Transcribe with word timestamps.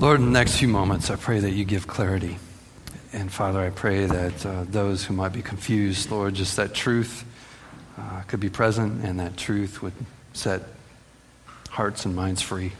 Lord, 0.00 0.18
in 0.20 0.24
the 0.24 0.32
next 0.32 0.56
few 0.56 0.66
moments, 0.66 1.10
I 1.10 1.16
pray 1.16 1.40
that 1.40 1.50
you 1.50 1.66
give 1.66 1.86
clarity. 1.86 2.38
And 3.12 3.30
Father, 3.30 3.60
I 3.60 3.68
pray 3.68 4.06
that 4.06 4.46
uh, 4.46 4.64
those 4.66 5.04
who 5.04 5.12
might 5.12 5.34
be 5.34 5.42
confused, 5.42 6.10
Lord, 6.10 6.32
just 6.32 6.56
that 6.56 6.72
truth 6.72 7.26
uh, 7.98 8.22
could 8.22 8.40
be 8.40 8.48
present 8.48 9.04
and 9.04 9.20
that 9.20 9.36
truth 9.36 9.82
would 9.82 9.92
set 10.32 10.62
hearts 11.68 12.06
and 12.06 12.16
minds 12.16 12.40
free. 12.40 12.72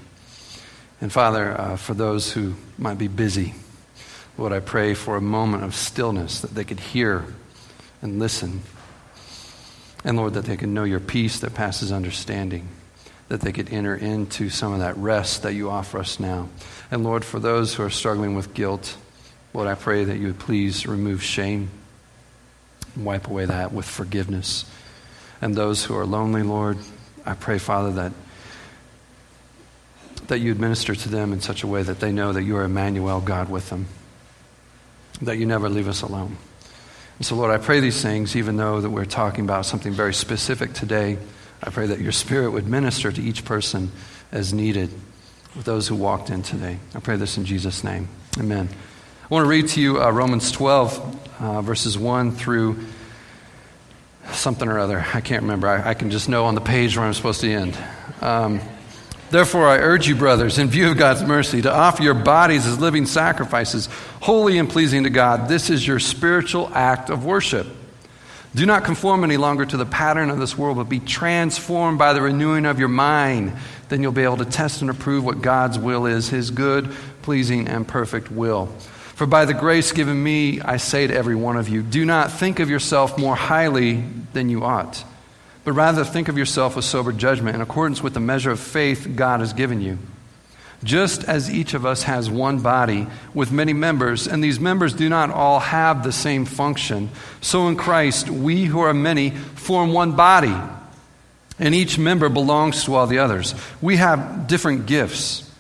And 1.03 1.12
Father, 1.12 1.61
uh, 1.61 1.77
for 1.77 1.93
those 1.93 2.33
who 2.33 2.54
might 2.79 2.96
be 2.96 3.09
busy, 3.09 3.52
Lord, 4.39 4.55
I 4.55 4.61
pray 4.61 4.95
for 4.95 5.16
a 5.16 5.21
moment 5.21 5.62
of 5.62 5.75
stillness 5.75 6.41
that 6.41 6.55
they 6.55 6.64
could 6.64 6.80
hear 6.80 7.27
and 8.00 8.18
listen. 8.18 8.62
And 10.05 10.16
Lord, 10.16 10.32
that 10.32 10.46
they 10.46 10.57
could 10.57 10.71
know 10.71 10.84
your 10.84 11.00
peace 11.00 11.39
that 11.41 11.52
passes 11.52 11.93
understanding, 11.93 12.66
that 13.30 13.40
they 13.40 13.52
could 13.52 13.72
enter 13.72 13.94
into 13.94 14.50
some 14.50 14.72
of 14.72 14.80
that 14.80 14.96
rest 14.96 15.44
that 15.44 15.54
you 15.54 15.70
offer 15.70 15.98
us 15.98 16.18
now. 16.18 16.48
And 16.90 17.04
Lord, 17.04 17.24
for 17.24 17.38
those 17.38 17.72
who 17.72 17.84
are 17.84 17.90
struggling 17.90 18.34
with 18.34 18.54
guilt, 18.54 18.96
Lord, 19.54 19.68
I 19.68 19.76
pray 19.76 20.02
that 20.02 20.18
you 20.18 20.26
would 20.26 20.40
please 20.40 20.84
remove 20.84 21.22
shame, 21.22 21.71
and 22.96 23.04
wipe 23.04 23.29
away 23.29 23.44
that 23.44 23.72
with 23.72 23.86
forgiveness. 23.86 24.64
And 25.40 25.54
those 25.54 25.85
who 25.85 25.96
are 25.96 26.04
lonely, 26.04 26.43
Lord, 26.43 26.79
I 27.24 27.35
pray, 27.35 27.58
Father, 27.58 27.93
that 27.93 28.12
that 30.26 30.38
you 30.38 30.50
administer 30.50 30.94
to 30.94 31.08
them 31.08 31.32
in 31.32 31.40
such 31.40 31.62
a 31.62 31.66
way 31.66 31.82
that 31.82 31.99
they 32.00 32.12
know 32.12 32.33
that 32.33 32.42
you 32.42 32.56
are 32.56 32.64
Emmanuel, 32.64 33.20
God 33.20 33.48
with 33.48 33.70
them, 33.70 33.86
that 35.22 35.38
you 35.38 35.47
never 35.47 35.69
leave 35.69 35.88
us 35.88 36.02
alone. 36.02 36.36
And 37.19 37.27
so, 37.27 37.36
Lord, 37.36 37.50
I 37.50 37.58
pray 37.58 37.78
these 37.78 38.02
things, 38.02 38.34
even 38.34 38.56
though 38.56 38.80
that 38.80 38.91
we're 38.91 39.05
talking 39.05 39.44
about 39.44 39.66
something 39.66 39.92
very 39.92 40.14
specific 40.14 40.72
today. 40.72 41.19
I 41.62 41.70
pray 41.70 41.87
that 41.87 42.00
your 42.00 42.12
Spirit 42.12 42.50
would 42.50 42.67
minister 42.67 43.12
to 43.12 43.23
each 43.23 43.45
person 43.45 43.91
as 44.33 44.53
needed 44.53 44.91
with 45.55 45.64
those 45.64 45.89
who 45.89 45.95
walked 45.95 46.31
in 46.31 46.42
today. 46.42 46.78
I 46.95 47.00
pray 47.00 47.17
this 47.17 47.36
in 47.36 47.45
Jesus' 47.45 47.84
name. 47.84 48.09
Amen. 48.39 48.69
I 48.69 49.27
want 49.28 49.45
to 49.45 49.48
read 49.48 49.69
to 49.69 49.81
you 49.81 50.03
uh, 50.03 50.11
Romans 50.11 50.50
12, 50.53 51.41
uh, 51.41 51.62
verses 51.62 51.98
1 51.98 52.33
through 52.33 52.84
something 54.33 54.69
or 54.69 54.78
other. 54.78 55.05
I 55.12 55.20
can't 55.20 55.42
remember. 55.42 55.69
I, 55.69 55.91
I, 55.91 55.94
can 55.94 56.11
just 56.11 56.28
know 56.28 56.44
on 56.47 56.55
the 56.55 56.61
page 56.61 56.97
where 56.97 57.05
I'm 57.05 57.14
supposed 57.14 57.41
to 57.41 57.50
end. 57.50 57.77
Um, 58.20 58.61
Therefore, 59.30 59.69
I 59.69 59.78
urge 59.78 60.08
you, 60.08 60.17
brothers, 60.17 60.58
in 60.58 60.69
view 60.69 60.91
of 60.91 60.98
God's 60.98 61.22
mercy, 61.22 61.62
to 61.62 61.72
offer 61.72 62.02
your 62.02 62.14
bodies 62.14 62.67
as 62.67 62.80
living 62.80 63.06
sacrifices, 63.06 63.89
holy 64.20 64.58
and 64.58 64.69
pleasing 64.69 65.05
to 65.05 65.11
God. 65.11 65.48
This 65.48 65.70
is 65.70 65.86
your 65.86 66.00
spiritual 66.00 66.69
act 66.74 67.11
of 67.11 67.24
worship. 67.24 67.69
Do 68.54 68.66
not 68.66 68.84
conform 68.84 69.22
any 69.22 69.36
longer 69.36 69.64
to 69.64 69.76
the 69.76 69.86
pattern 69.86 70.30
of 70.30 70.38
this 70.38 70.58
world, 70.58 70.76
but 70.76 70.88
be 70.88 71.00
transformed 71.00 71.98
by 71.98 72.12
the 72.12 72.20
renewing 72.20 72.66
of 72.66 72.78
your 72.78 72.88
mind. 72.88 73.52
Then 73.88 74.02
you'll 74.02 74.12
be 74.12 74.24
able 74.24 74.38
to 74.38 74.44
test 74.44 74.80
and 74.80 74.90
approve 74.90 75.24
what 75.24 75.40
God's 75.40 75.78
will 75.78 76.06
is, 76.06 76.28
his 76.28 76.50
good, 76.50 76.90
pleasing, 77.22 77.68
and 77.68 77.86
perfect 77.86 78.30
will. 78.30 78.66
For 78.66 79.26
by 79.26 79.44
the 79.44 79.54
grace 79.54 79.92
given 79.92 80.20
me, 80.20 80.60
I 80.60 80.78
say 80.78 81.06
to 81.06 81.14
every 81.14 81.36
one 81.36 81.56
of 81.56 81.68
you, 81.68 81.82
do 81.82 82.04
not 82.04 82.32
think 82.32 82.58
of 82.58 82.70
yourself 82.70 83.18
more 83.18 83.36
highly 83.36 84.02
than 84.32 84.48
you 84.48 84.64
ought 84.64 85.04
but 85.64 85.72
rather 85.72 86.04
think 86.04 86.28
of 86.28 86.38
yourself 86.38 86.76
with 86.76 86.84
sober 86.84 87.12
judgment 87.12 87.54
in 87.54 87.60
accordance 87.60 88.02
with 88.02 88.14
the 88.14 88.20
measure 88.20 88.50
of 88.50 88.60
faith 88.60 89.08
God 89.14 89.40
has 89.40 89.52
given 89.52 89.80
you. 89.80 89.98
Just 90.83 91.25
as 91.25 91.50
each 91.50 91.75
of 91.75 91.84
us 91.84 92.05
has 92.05 92.31
one 92.31 92.61
body 92.61 93.06
with 93.34 93.53
many 93.53 93.75
members, 93.75 94.27
and 94.27 94.42
these 94.42 94.59
members 94.59 94.95
do 94.95 95.09
not 95.09 95.31
all 95.31 95.61
have 95.61 96.03
the 96.03 96.12
same 96.12 96.47
function, 96.47 97.11
so 97.42 97.69
in 97.69 97.77
Christ, 97.77 98.31
we 98.31 98.64
who 98.64 98.81
are 98.81 98.95
many 98.95 99.31
form 99.31 99.92
one 99.92 100.12
body, 100.12 100.56
and 101.58 101.75
each 101.75 101.98
member 101.98 102.31
belongs 102.31 102.84
to 102.84 102.95
all 102.95 103.06
the 103.06 103.19
others. 103.19 103.55
We 103.83 103.97
have 103.97 104.47
different 104.47 104.86
gifts 104.86 105.51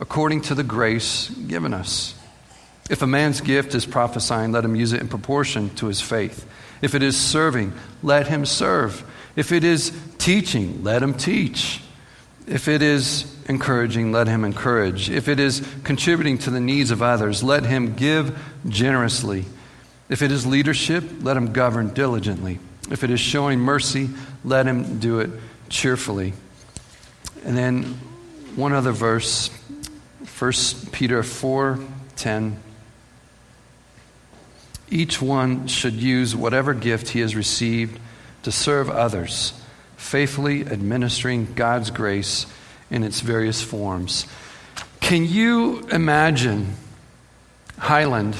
according 0.00 0.42
to 0.42 0.54
the 0.54 0.64
grace 0.64 1.28
given 1.28 1.74
us. 1.74 2.14
If 2.88 3.02
a 3.02 3.06
man's 3.06 3.42
gift 3.42 3.74
is 3.74 3.84
prophesying, 3.84 4.52
let 4.52 4.64
him 4.64 4.76
use 4.76 4.92
it 4.92 5.00
in 5.00 5.08
proportion 5.08 5.70
to 5.76 5.86
his 5.86 6.00
faith. 6.00 6.46
If 6.80 6.94
it 6.94 7.02
is 7.02 7.18
serving, 7.18 7.72
let 8.02 8.28
him 8.28 8.46
serve. 8.46 9.04
If 9.36 9.52
it 9.52 9.64
is 9.64 9.92
teaching, 10.18 10.82
let 10.84 11.02
him 11.02 11.14
teach. 11.14 11.80
If 12.46 12.68
it 12.68 12.82
is 12.82 13.32
encouraging, 13.48 14.12
let 14.12 14.26
him 14.26 14.44
encourage. 14.44 15.08
If 15.08 15.28
it 15.28 15.40
is 15.40 15.66
contributing 15.82 16.38
to 16.38 16.50
the 16.50 16.60
needs 16.60 16.90
of 16.90 17.02
others, 17.02 17.42
let 17.42 17.64
him 17.64 17.94
give 17.94 18.38
generously. 18.68 19.46
If 20.08 20.22
it 20.22 20.30
is 20.30 20.46
leadership, 20.46 21.04
let 21.20 21.36
him 21.36 21.52
govern 21.52 21.94
diligently. 21.94 22.58
If 22.90 23.02
it 23.02 23.10
is 23.10 23.20
showing 23.20 23.60
mercy, 23.60 24.10
let 24.44 24.66
him 24.66 24.98
do 24.98 25.20
it 25.20 25.30
cheerfully. 25.70 26.34
And 27.44 27.56
then 27.56 27.84
one 28.56 28.72
other 28.72 28.92
verse, 28.92 29.50
1 30.38 30.52
Peter 30.92 31.22
4 31.22 31.78
10. 32.16 32.62
Each 34.90 35.20
one 35.20 35.66
should 35.66 35.94
use 35.94 36.36
whatever 36.36 36.74
gift 36.74 37.08
he 37.08 37.20
has 37.20 37.34
received 37.34 37.98
to 38.42 38.52
serve 38.52 38.90
others, 38.90 39.52
faithfully 40.04 40.66
administering 40.66 41.54
God's 41.54 41.90
grace 41.90 42.44
in 42.90 43.02
its 43.02 43.20
various 43.20 43.62
forms. 43.62 44.26
Can 45.00 45.24
you 45.24 45.80
imagine 45.88 46.74
Highland 47.78 48.36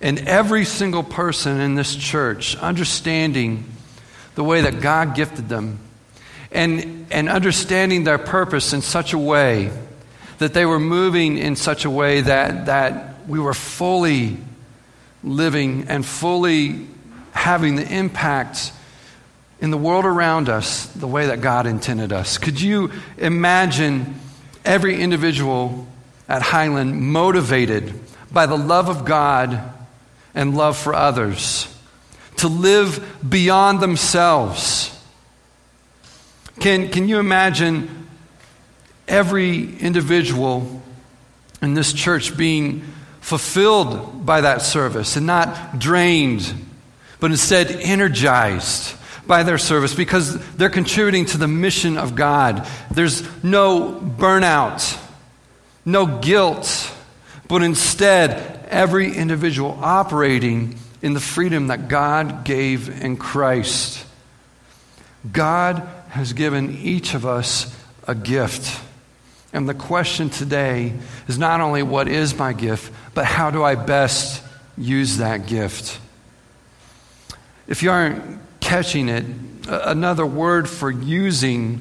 and 0.00 0.20
every 0.20 0.64
single 0.64 1.02
person 1.02 1.60
in 1.60 1.74
this 1.74 1.96
church 1.96 2.56
understanding 2.56 3.64
the 4.36 4.44
way 4.44 4.60
that 4.60 4.80
God 4.80 5.16
gifted 5.16 5.48
them 5.48 5.80
and, 6.52 7.06
and 7.10 7.28
understanding 7.28 8.04
their 8.04 8.18
purpose 8.18 8.72
in 8.72 8.80
such 8.80 9.12
a 9.12 9.18
way 9.18 9.72
that 10.38 10.54
they 10.54 10.64
were 10.64 10.80
moving 10.80 11.36
in 11.36 11.56
such 11.56 11.84
a 11.84 11.90
way 11.90 12.20
that, 12.20 12.66
that 12.66 13.26
we 13.26 13.40
were 13.40 13.54
fully 13.54 14.36
living 15.24 15.86
and 15.88 16.06
fully 16.06 16.86
having 17.32 17.74
the 17.74 17.92
impact 17.92 18.72
in 19.64 19.70
the 19.70 19.78
world 19.78 20.04
around 20.04 20.50
us 20.50 20.84
the 20.88 21.06
way 21.06 21.28
that 21.28 21.40
God 21.40 21.66
intended 21.66 22.12
us. 22.12 22.36
Could 22.36 22.60
you 22.60 22.92
imagine 23.16 24.20
every 24.62 25.00
individual 25.00 25.86
at 26.28 26.42
Highland 26.42 27.00
motivated 27.00 27.98
by 28.30 28.44
the 28.44 28.58
love 28.58 28.90
of 28.90 29.06
God 29.06 29.58
and 30.34 30.54
love 30.54 30.76
for 30.76 30.94
others 30.94 31.74
to 32.36 32.48
live 32.48 33.16
beyond 33.26 33.80
themselves? 33.80 34.94
Can, 36.60 36.90
can 36.90 37.08
you 37.08 37.18
imagine 37.18 38.06
every 39.08 39.78
individual 39.78 40.82
in 41.62 41.72
this 41.72 41.94
church 41.94 42.36
being 42.36 42.84
fulfilled 43.22 44.26
by 44.26 44.42
that 44.42 44.60
service 44.60 45.16
and 45.16 45.26
not 45.26 45.78
drained, 45.78 46.52
but 47.18 47.30
instead 47.30 47.70
energized? 47.70 48.96
By 49.26 49.42
their 49.42 49.58
service 49.58 49.94
because 49.94 50.38
they're 50.54 50.70
contributing 50.70 51.26
to 51.26 51.38
the 51.38 51.48
mission 51.48 51.96
of 51.96 52.14
God. 52.14 52.68
There's 52.90 53.22
no 53.42 53.94
burnout, 53.94 54.98
no 55.84 56.06
guilt, 56.18 56.92
but 57.48 57.62
instead, 57.62 58.66
every 58.68 59.14
individual 59.14 59.78
operating 59.82 60.78
in 61.02 61.14
the 61.14 61.20
freedom 61.20 61.68
that 61.68 61.88
God 61.88 62.44
gave 62.44 63.02
in 63.02 63.16
Christ. 63.16 64.04
God 65.30 65.86
has 66.10 66.32
given 66.32 66.78
each 66.78 67.14
of 67.14 67.26
us 67.26 67.74
a 68.06 68.14
gift. 68.14 68.80
And 69.52 69.68
the 69.68 69.74
question 69.74 70.30
today 70.30 70.92
is 71.28 71.38
not 71.38 71.60
only 71.60 71.82
what 71.82 72.08
is 72.08 72.36
my 72.36 72.52
gift, 72.52 72.92
but 73.14 73.24
how 73.24 73.50
do 73.50 73.62
I 73.62 73.74
best 73.74 74.42
use 74.76 75.18
that 75.18 75.46
gift? 75.46 75.98
If 77.66 77.82
you 77.82 77.90
aren't 77.90 78.40
catching 78.64 79.08
it. 79.08 79.24
Another 79.68 80.26
word 80.26 80.68
for 80.68 80.90
using 80.90 81.80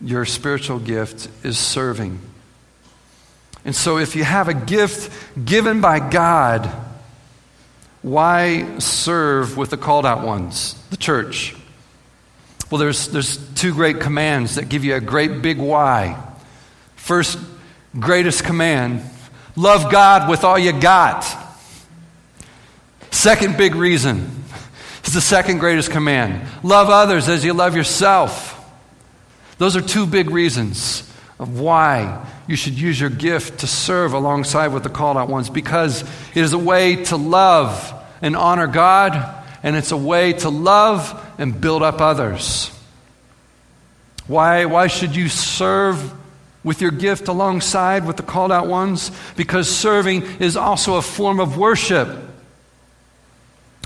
your 0.00 0.24
spiritual 0.24 0.78
gift 0.78 1.28
is 1.42 1.58
serving. 1.58 2.20
And 3.64 3.74
so, 3.74 3.98
if 3.98 4.16
you 4.16 4.24
have 4.24 4.48
a 4.48 4.54
gift 4.54 5.12
given 5.42 5.80
by 5.80 5.98
God, 5.98 6.70
why 8.02 8.78
serve 8.78 9.56
with 9.56 9.70
the 9.70 9.76
called 9.76 10.06
out 10.06 10.24
ones, 10.24 10.74
the 10.90 10.96
church? 10.96 11.54
Well, 12.70 12.78
there's, 12.78 13.08
there's 13.08 13.36
two 13.54 13.74
great 13.74 14.00
commands 14.00 14.54
that 14.54 14.68
give 14.68 14.84
you 14.84 14.94
a 14.94 15.00
great 15.00 15.42
big 15.42 15.58
why. 15.58 16.22
First, 16.96 17.38
greatest 17.98 18.44
command 18.44 19.02
love 19.56 19.90
God 19.90 20.30
with 20.30 20.44
all 20.44 20.58
you 20.58 20.72
got. 20.72 21.26
Second 23.10 23.56
big 23.56 23.74
reason 23.74 24.39
it's 25.10 25.16
the 25.16 25.20
second 25.20 25.58
greatest 25.58 25.90
command. 25.90 26.46
Love 26.62 26.88
others 26.88 27.28
as 27.28 27.44
you 27.44 27.52
love 27.52 27.74
yourself. 27.74 28.56
Those 29.58 29.74
are 29.74 29.80
two 29.80 30.06
big 30.06 30.30
reasons 30.30 31.02
of 31.40 31.58
why 31.58 32.24
you 32.46 32.54
should 32.54 32.74
use 32.74 33.00
your 33.00 33.10
gift 33.10 33.58
to 33.58 33.66
serve 33.66 34.12
alongside 34.12 34.68
with 34.68 34.84
the 34.84 34.88
called 34.88 35.16
out 35.16 35.28
ones 35.28 35.50
because 35.50 36.02
it 36.02 36.36
is 36.36 36.52
a 36.52 36.58
way 36.58 37.02
to 37.06 37.16
love 37.16 37.92
and 38.22 38.36
honor 38.36 38.68
God, 38.68 39.44
and 39.64 39.74
it's 39.74 39.90
a 39.90 39.96
way 39.96 40.32
to 40.34 40.48
love 40.48 41.20
and 41.38 41.60
build 41.60 41.82
up 41.82 42.00
others. 42.00 42.70
Why, 44.28 44.66
why 44.66 44.86
should 44.86 45.16
you 45.16 45.28
serve 45.28 46.14
with 46.62 46.80
your 46.80 46.92
gift 46.92 47.26
alongside 47.26 48.06
with 48.06 48.16
the 48.16 48.22
called 48.22 48.52
out 48.52 48.68
ones? 48.68 49.10
Because 49.34 49.68
serving 49.68 50.22
is 50.38 50.56
also 50.56 50.98
a 50.98 51.02
form 51.02 51.40
of 51.40 51.58
worship. 51.58 52.29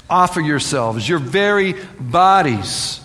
Offer 0.09 0.41
yourselves, 0.41 1.09
your 1.09 1.19
very 1.19 1.75
bodies, 1.99 3.01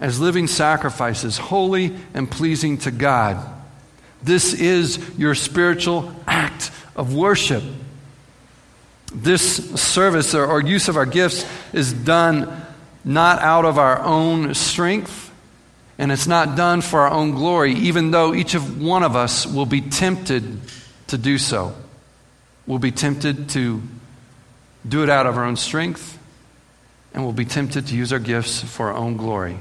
as 0.00 0.18
living 0.20 0.46
sacrifices, 0.46 1.38
holy 1.38 1.94
and 2.14 2.30
pleasing 2.30 2.78
to 2.78 2.90
God. 2.90 3.46
This 4.22 4.54
is 4.54 4.98
your 5.18 5.34
spiritual 5.34 6.12
act 6.26 6.70
of 6.96 7.14
worship. 7.14 7.62
This 9.14 9.80
service 9.80 10.34
or, 10.34 10.44
or 10.44 10.60
use 10.60 10.88
of 10.88 10.96
our 10.96 11.06
gifts 11.06 11.46
is 11.72 11.92
done 11.92 12.64
not 13.04 13.40
out 13.40 13.64
of 13.64 13.78
our 13.78 14.00
own 14.00 14.54
strength, 14.54 15.32
and 15.98 16.12
it's 16.12 16.26
not 16.26 16.56
done 16.56 16.80
for 16.80 17.00
our 17.00 17.10
own 17.10 17.32
glory, 17.32 17.72
even 17.74 18.10
though 18.10 18.34
each 18.34 18.54
of 18.54 18.80
one 18.82 19.02
of 19.02 19.16
us 19.16 19.46
will 19.46 19.66
be 19.66 19.80
tempted 19.80 20.60
to 21.08 21.18
do 21.18 21.38
so. 21.38 21.74
We'll 22.66 22.78
be 22.78 22.92
tempted 22.92 23.48
to 23.50 23.82
do 24.86 25.02
it 25.02 25.08
out 25.08 25.26
of 25.26 25.38
our 25.38 25.44
own 25.44 25.56
strength, 25.56 26.17
and 27.12 27.24
we'll 27.24 27.32
be 27.32 27.44
tempted 27.44 27.86
to 27.88 27.94
use 27.94 28.12
our 28.12 28.18
gifts 28.18 28.60
for 28.60 28.88
our 28.88 28.96
own 28.96 29.16
glory. 29.16 29.58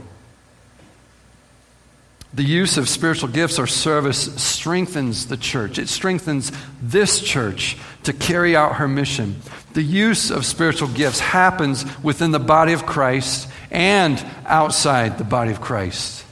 The 2.33 2.44
use 2.44 2.77
of 2.77 2.89
spiritual 2.89 3.29
gifts 3.29 3.57
or 3.57 3.67
service 3.67 4.35
strengthens 4.41 5.27
the 5.27 5.38
church. 5.38 5.79
It 5.79 5.89
strengthens 5.89 6.51
this 6.81 7.21
church 7.21 7.77
to 8.03 8.13
carry 8.13 8.55
out 8.55 8.75
her 8.75 8.88
mission. 8.88 9.41
The 9.73 9.81
use 9.81 10.29
of 10.29 10.45
spiritual 10.45 10.89
gifts 10.89 11.19
happens 11.19 11.85
within 12.03 12.31
the 12.31 12.39
body 12.39 12.73
of 12.73 12.85
Christ 12.85 13.50
and 13.71 14.23
outside 14.45 15.17
the 15.17 15.23
body 15.23 15.51
of 15.51 15.61
Christ. 15.61 16.25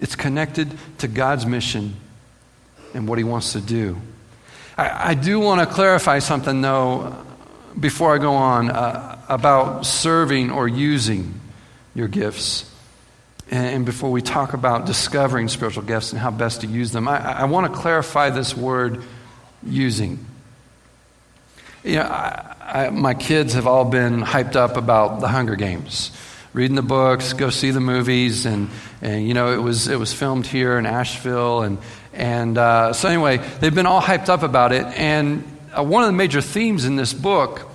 It's 0.00 0.14
connected 0.14 0.78
to 0.98 1.08
God's 1.08 1.44
mission 1.44 1.96
and 2.94 3.08
what 3.08 3.18
He 3.18 3.24
wants 3.24 3.52
to 3.52 3.60
do. 3.60 4.00
I, 4.76 5.10
I 5.10 5.14
do 5.14 5.40
want 5.40 5.60
to 5.60 5.66
clarify 5.66 6.20
something, 6.20 6.60
though, 6.62 7.16
before 7.78 8.14
I 8.14 8.18
go 8.18 8.34
on, 8.34 8.70
uh, 8.70 9.18
about 9.28 9.86
serving 9.86 10.50
or 10.50 10.68
using 10.68 11.40
your 11.94 12.08
gifts. 12.08 12.64
And 13.50 13.86
before 13.86 14.10
we 14.10 14.20
talk 14.20 14.52
about 14.52 14.84
discovering 14.84 15.48
spiritual 15.48 15.82
gifts 15.82 16.12
and 16.12 16.20
how 16.20 16.30
best 16.30 16.60
to 16.60 16.66
use 16.66 16.92
them, 16.92 17.08
I, 17.08 17.40
I 17.40 17.44
want 17.44 17.72
to 17.72 17.80
clarify 17.80 18.30
this 18.30 18.56
word 18.56 19.02
using. 19.62 20.24
You 21.82 21.96
know, 21.96 22.02
I, 22.02 22.54
I, 22.60 22.90
my 22.90 23.14
kids 23.14 23.54
have 23.54 23.66
all 23.66 23.86
been 23.86 24.20
hyped 24.20 24.54
up 24.54 24.76
about 24.76 25.20
the 25.20 25.28
Hunger 25.28 25.56
Games, 25.56 26.10
reading 26.52 26.76
the 26.76 26.82
books, 26.82 27.32
go 27.32 27.48
see 27.48 27.70
the 27.70 27.80
movies, 27.80 28.44
and, 28.44 28.68
and 29.00 29.26
you 29.26 29.32
know, 29.32 29.52
it 29.52 29.62
was, 29.62 29.88
it 29.88 29.98
was 29.98 30.12
filmed 30.12 30.46
here 30.46 30.78
in 30.78 30.84
Asheville. 30.84 31.62
And, 31.62 31.78
and 32.12 32.58
uh, 32.58 32.92
so, 32.92 33.08
anyway, 33.08 33.38
they've 33.60 33.74
been 33.74 33.86
all 33.86 34.02
hyped 34.02 34.28
up 34.28 34.42
about 34.42 34.72
it. 34.72 34.84
And 34.84 35.57
uh, 35.76 35.82
one 35.82 36.02
of 36.02 36.08
the 36.08 36.16
major 36.16 36.40
themes 36.40 36.84
in 36.84 36.96
this 36.96 37.12
book 37.12 37.68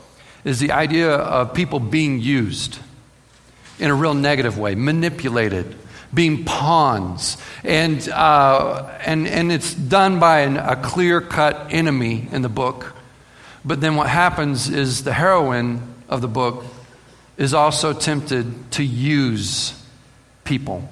is 0.44 0.60
the 0.60 0.72
idea 0.72 1.12
of 1.12 1.54
people 1.54 1.80
being 1.80 2.20
used 2.20 2.80
in 3.80 3.90
a 3.90 3.96
real 3.96 4.14
negative 4.14 4.58
way, 4.58 4.76
manipulated, 4.76 5.76
being 6.14 6.44
pawns. 6.46 7.38
And, 7.64 8.08
uh, 8.10 8.90
and, 9.06 9.28
and 9.28 9.52
it's 9.52 9.74
done 9.74 10.20
by 10.20 10.42
an, 10.42 10.58
a 10.58 10.76
clear 10.76 11.22
cut 11.22 11.68
enemy 11.72 12.28
in 12.32 12.42
the 12.42 12.50
book. 12.50 12.96
But 13.66 13.82
then 13.82 13.96
what 13.96 14.10
happens 14.10 14.70
is 14.70 15.04
the 15.04 15.14
heroine 15.14 15.96
of 16.10 16.22
the 16.22 16.28
book 16.28 16.66
is 17.38 17.54
also 17.54 17.94
tempted 17.94 18.72
to 18.72 18.84
use 18.84 19.74
people. 20.44 20.88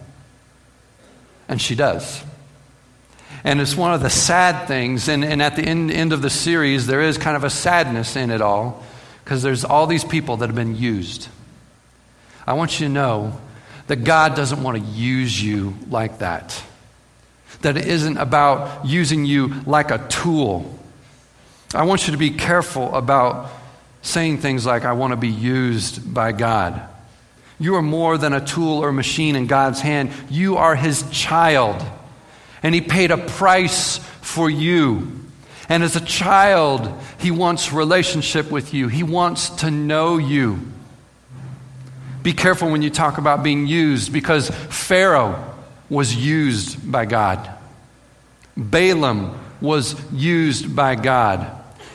And 1.48 1.62
she 1.62 1.76
does. 1.76 2.24
And 3.44 3.60
it's 3.60 3.76
one 3.76 3.94
of 3.94 4.02
the 4.02 4.10
sad 4.10 4.68
things. 4.68 5.08
And, 5.08 5.26
and 5.26 5.42
at 5.42 5.56
the 5.56 5.64
end, 5.64 5.92
end 5.92 6.14
of 6.14 6.22
the 6.22 6.30
series, 6.30 6.88
there 6.88 7.02
is 7.02 7.18
kind 7.18 7.36
of 7.36 7.44
a 7.44 7.50
sadness 7.50 8.16
in 8.16 8.30
it 8.30 8.42
all 8.42 8.84
because 9.24 9.42
there's 9.42 9.66
all 9.66 9.88
these 9.88 10.04
people 10.04 10.38
that 10.38 10.48
have 10.48 10.56
been 10.56 10.76
used. 10.76 11.28
I 12.46 12.54
want 12.54 12.80
you 12.80 12.88
to 12.88 12.94
know 12.94 13.40
that 13.88 14.04
God 14.04 14.36
doesn't 14.36 14.62
want 14.62 14.78
to 14.78 14.84
use 14.84 15.42
you 15.42 15.76
like 15.90 16.20
that. 16.20 16.64
That 17.62 17.78
it 17.78 17.86
isn't 17.88 18.18
about 18.18 18.86
using 18.86 19.26
you 19.26 19.62
like 19.66 19.92
a 19.92 20.06
tool. 20.08 20.78
I 21.74 21.84
want 21.84 22.08
you 22.08 22.12
to 22.12 22.18
be 22.18 22.32
careful 22.32 22.94
about 22.94 23.52
saying 24.02 24.40
things 24.40 24.66
like, 24.66 24.84
I 24.84 24.94
want 24.94 25.12
to 25.12 25.18
be 25.18 25.30
used 25.30 26.14
by 26.14 26.32
God. 26.32 26.82
You 27.60 27.76
are 27.76 27.82
more 27.82 28.18
than 28.18 28.34
a 28.34 28.44
tool 28.44 28.80
or 28.80 28.92
machine 28.92 29.36
in 29.36 29.46
God's 29.46 29.82
hand. 29.82 30.12
You 30.30 30.58
are 30.58 30.76
His 30.76 31.04
child. 31.12 31.86
And 32.64 32.76
He 32.76 32.82
paid 32.82 33.12
a 33.12 33.18
price 33.18 33.98
for 34.22 34.50
you. 34.50 35.20
And 35.70 35.84
as 35.84 35.96
a 35.96 36.02
child, 36.02 36.92
He 37.20 37.32
wants 37.32 37.72
relationship 37.72 38.52
with 38.52 38.74
you, 38.74 38.88
He 38.88 39.04
wants 39.04 39.50
to 39.62 39.72
know 39.72 40.18
you. 40.18 40.60
Be 42.24 42.34
careful 42.34 42.70
when 42.70 42.82
you 42.82 42.90
talk 42.90 43.18
about 43.18 43.42
being 43.42 43.66
used 43.66 44.14
because 44.14 44.50
Pharaoh 44.50 45.44
was 45.90 46.16
used 46.16 46.92
by 46.92 47.06
God. 47.06 47.50
Balaam 48.56 49.40
was 49.60 49.96
used 50.14 50.76
by 50.76 50.96
God. 50.96 51.48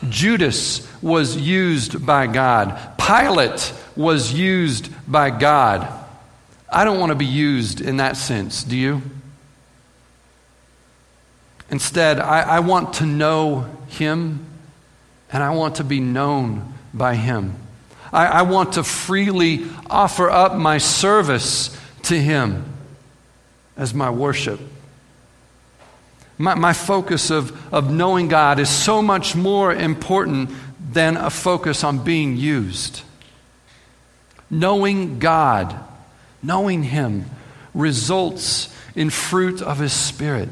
Judas 0.08 0.86
was 1.02 1.36
used 1.36 2.04
by 2.04 2.26
God. 2.26 2.98
Pilate 2.98 3.72
was 3.96 4.32
used 4.32 4.90
by 5.10 5.30
God. 5.30 5.88
I 6.68 6.84
don't 6.84 6.98
want 6.98 7.10
to 7.10 7.16
be 7.16 7.26
used 7.26 7.80
in 7.80 7.98
that 7.98 8.16
sense, 8.16 8.64
do 8.64 8.76
you? 8.76 9.02
Instead, 11.70 12.20
I, 12.20 12.42
I 12.42 12.60
want 12.60 12.94
to 12.94 13.06
know 13.06 13.66
Him 13.88 14.46
and 15.30 15.42
I 15.42 15.50
want 15.50 15.76
to 15.76 15.84
be 15.84 16.00
known 16.00 16.74
by 16.94 17.14
Him. 17.14 17.56
I, 18.12 18.26
I 18.26 18.42
want 18.42 18.74
to 18.74 18.84
freely 18.84 19.66
offer 19.90 20.30
up 20.30 20.54
my 20.54 20.78
service 20.78 21.76
to 22.04 22.18
Him 22.18 22.64
as 23.76 23.92
my 23.92 24.10
worship. 24.10 24.60
My, 26.38 26.54
my 26.54 26.72
focus 26.72 27.30
of, 27.30 27.74
of 27.74 27.90
knowing 27.90 28.28
God 28.28 28.60
is 28.60 28.68
so 28.68 29.02
much 29.02 29.34
more 29.34 29.72
important 29.74 30.50
than 30.92 31.16
a 31.16 31.30
focus 31.30 31.82
on 31.82 32.04
being 32.04 32.36
used. 32.36 33.02
Knowing 34.48 35.18
God, 35.18 35.78
knowing 36.42 36.84
Him, 36.84 37.24
results 37.74 38.72
in 38.94 39.10
fruit 39.10 39.60
of 39.60 39.78
His 39.78 39.92
Spirit. 39.92 40.48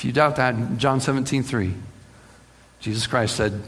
If 0.00 0.06
you 0.06 0.12
doubt 0.12 0.36
that, 0.36 0.78
John 0.78 0.98
17, 0.98 1.42
3. 1.42 1.74
Jesus 2.80 3.06
Christ 3.06 3.36
said, 3.36 3.60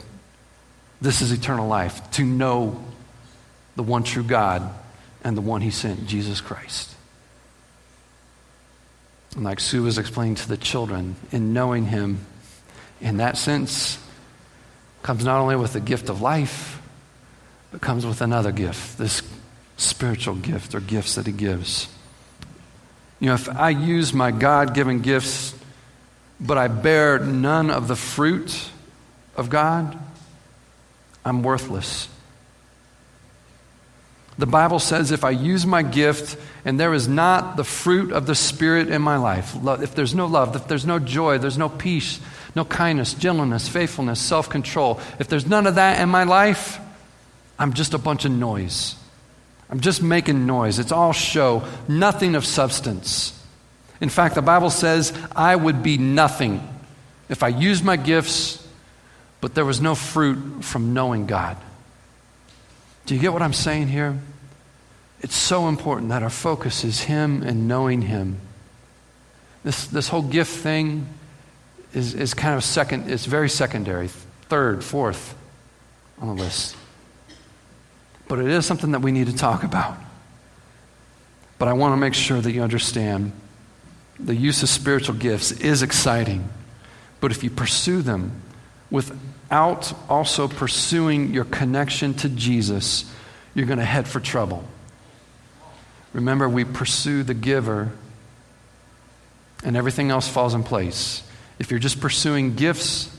This 0.99 1.21
is 1.21 1.31
eternal 1.31 1.69
life, 1.69 2.11
to 2.13 2.25
know 2.25 2.83
the 3.77 3.83
one 3.83 4.03
true 4.03 4.23
God 4.23 4.63
and 5.23 5.37
the 5.37 5.43
one 5.43 5.61
he 5.61 5.71
sent, 5.71 6.07
Jesus 6.07 6.41
Christ. 6.41 6.95
And 9.35 9.45
like 9.45 9.61
Sue 9.61 9.83
was 9.83 9.99
explaining 9.99 10.37
to 10.37 10.49
the 10.49 10.57
children, 10.57 11.17
in 11.33 11.53
knowing 11.53 11.85
him, 11.85 12.25
in 13.03 13.19
that 13.19 13.37
sense, 13.37 13.99
comes 15.03 15.27
not 15.27 15.39
only 15.39 15.57
with 15.57 15.75
the 15.75 15.81
gift 15.81 16.09
of 16.09 16.23
life, 16.23 16.81
but 17.73 17.83
comes 17.83 18.07
with 18.07 18.23
another 18.23 18.53
gift, 18.53 18.97
this 18.97 19.21
spiritual 19.77 20.37
gift 20.37 20.75
or 20.75 20.81
gifts 20.81 21.17
that 21.17 21.27
he 21.27 21.33
gives. 21.33 21.89
You 23.21 23.27
know, 23.27 23.35
if 23.35 23.51
I 23.51 23.69
use 23.69 24.15
my 24.15 24.31
God 24.31 24.73
given 24.73 25.03
gifts, 25.03 25.59
but 26.41 26.59
I 26.59 26.69
bear 26.69 27.19
none 27.19 27.71
of 27.71 27.89
the 27.89 27.97
fruit 27.97 28.71
of 29.37 29.49
God, 29.49 29.99
I'm 31.25 31.43
worthless. 31.43 32.09
The 34.39 34.47
Bible 34.47 34.79
says 34.79 35.13
if 35.13 35.25
I 35.25 35.31
use 35.31 35.67
my 35.67 35.83
gift 35.83 36.39
and 36.65 36.81
there 36.81 36.95
is 36.95 37.07
not 37.07 37.57
the 37.57 37.65
fruit 37.65 38.13
of 38.13 38.27
the 38.27 38.35
Spirit 38.35 38.89
in 38.89 39.03
my 39.03 39.17
life, 39.17 39.55
if 39.81 39.95
there's 39.95 40.15
no 40.15 40.27
love, 40.27 40.57
if 40.57 40.67
there's 40.67 40.87
no 40.87 40.99
joy, 40.99 41.39
there's 41.39 41.59
no 41.59 41.69
peace, 41.69 42.19
no 42.57 42.65
kindness, 42.65 43.15
gentleness, 43.15 43.69
faithfulness, 43.69 44.21
self 44.21 44.49
control, 44.49 45.01
if 45.19 45.29
there's 45.29 45.47
none 45.47 45.67
of 45.67 45.75
that 45.75 46.01
in 46.01 46.09
my 46.09 46.25
life, 46.25 46.79
I'm 47.59 47.75
just 47.75 47.95
a 47.95 47.99
bunch 47.99 48.25
of 48.25 48.33
noise. 48.33 48.97
I'm 49.71 49.81
just 49.81 50.03
making 50.03 50.47
noise. 50.47 50.79
It's 50.79 50.93
all 50.93 51.13
show, 51.13 51.65
nothing 51.89 52.35
of 52.35 52.45
substance. 52.45 53.39
In 54.03 54.11
fact, 54.11 54.35
the 54.35 54.43
Bible 54.43 54.69
says 54.69 55.15
I 55.35 55.57
would 55.57 55.83
be 55.83 55.97
nothing 55.97 56.69
if 57.31 57.43
I 57.43 57.49
used 57.49 57.83
my 57.83 57.97
gifts 57.97 58.63
but 59.43 59.57
there 59.57 59.65
was 59.65 59.81
no 59.81 59.97
fruit 59.97 60.65
from 60.65 60.95
knowing 60.95 61.27
God. 61.27 61.57
Do 63.07 63.15
you 63.17 63.21
get 63.21 63.33
what 63.33 63.43
I'm 63.43 63.53
saying 63.53 63.89
here? 63.89 64.17
It's 65.21 65.35
so 65.35 65.67
important 65.69 66.11
that 66.11 66.23
our 66.23 66.31
focus 66.31 66.85
is 66.85 67.01
Him 67.01 67.43
and 67.43 67.67
knowing 67.67 68.03
Him. 68.03 68.39
This, 69.65 69.87
this 69.89 70.09
whole 70.09 70.23
gift 70.23 70.57
thing 70.59 71.09
is, 71.93 72.15
is 72.15 72.35
kind 72.35 72.55
of 72.55 72.63
second, 72.63 73.11
it's 73.11 73.27
very 73.27 73.51
secondary, 73.51 74.09
third, 74.49 74.85
fourth 74.85 75.35
on 76.21 76.29
the 76.29 76.41
list. 76.41 76.77
But 78.29 78.39
it 78.39 78.47
is 78.47 78.65
something 78.65 78.93
that 78.93 79.01
we 79.01 79.11
need 79.11 79.27
to 79.27 79.37
talk 79.37 79.65
about. 79.65 79.97
But 81.59 81.67
I 81.67 81.73
want 81.73 81.95
to 81.95 81.97
make 81.97 82.15
sure 82.15 82.41
that 82.41 82.53
you 82.53 82.63
understand 82.63 83.33
the 84.19 84.35
use 84.35 84.63
of 84.63 84.69
spiritual 84.69 85.15
gifts 85.15 85.53
is 85.53 85.83
exciting. 85.83 86.49
But 87.21 87.31
if 87.31 87.43
you 87.45 87.51
pursue 87.51 88.03
them 88.03 88.43
without 88.91 89.93
also 90.09 90.49
pursuing 90.49 91.33
your 91.33 91.45
connection 91.45 92.15
to 92.15 92.29
Jesus, 92.29 93.11
you're 93.55 93.67
going 93.67 93.79
to 93.79 93.85
head 93.85 94.09
for 94.09 94.21
trouble. 94.21 94.65
Remember, 96.13 96.49
we 96.49 96.65
pursue 96.65 97.23
the 97.23 97.35
giver, 97.35 97.91
and 99.65 99.77
everything 99.77 100.11
else 100.11 100.29
falls 100.29 100.55
in 100.55 100.63
place. 100.63 101.23
If 101.59 101.71
you're 101.71 101.81
just 101.81 102.01
pursuing 102.01 102.55
gifts, 102.55 103.15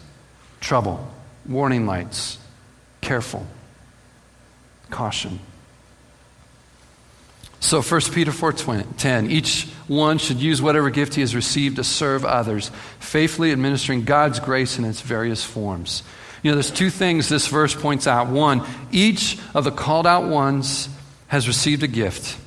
trouble, 0.59 1.11
warning 1.47 1.85
lights, 1.85 2.37
careful, 3.01 3.45
caution. 4.89 5.39
So 7.63 7.81
1 7.81 8.11
Peter 8.11 8.31
4:10 8.33 9.31
each 9.31 9.69
one 9.87 10.17
should 10.17 10.41
use 10.41 10.61
whatever 10.61 10.89
gift 10.89 11.15
he 11.15 11.21
has 11.21 11.33
received 11.33 11.77
to 11.77 11.83
serve 11.85 12.25
others, 12.25 12.69
faithfully 12.99 13.53
administering 13.53 14.03
God's 14.03 14.41
grace 14.41 14.77
in 14.77 14.83
its 14.83 14.99
various 14.99 15.45
forms. 15.45 16.03
You 16.41 16.51
know, 16.51 16.55
there's 16.55 16.69
two 16.69 16.89
things 16.89 17.29
this 17.29 17.47
verse 17.47 17.73
points 17.73 18.05
out. 18.05 18.27
One, 18.27 18.63
each 18.91 19.39
of 19.53 19.63
the 19.63 19.71
called 19.71 20.05
out 20.05 20.25
ones 20.25 20.89
has 21.27 21.47
received 21.47 21.83
a 21.83 21.87
gift. 21.87 22.37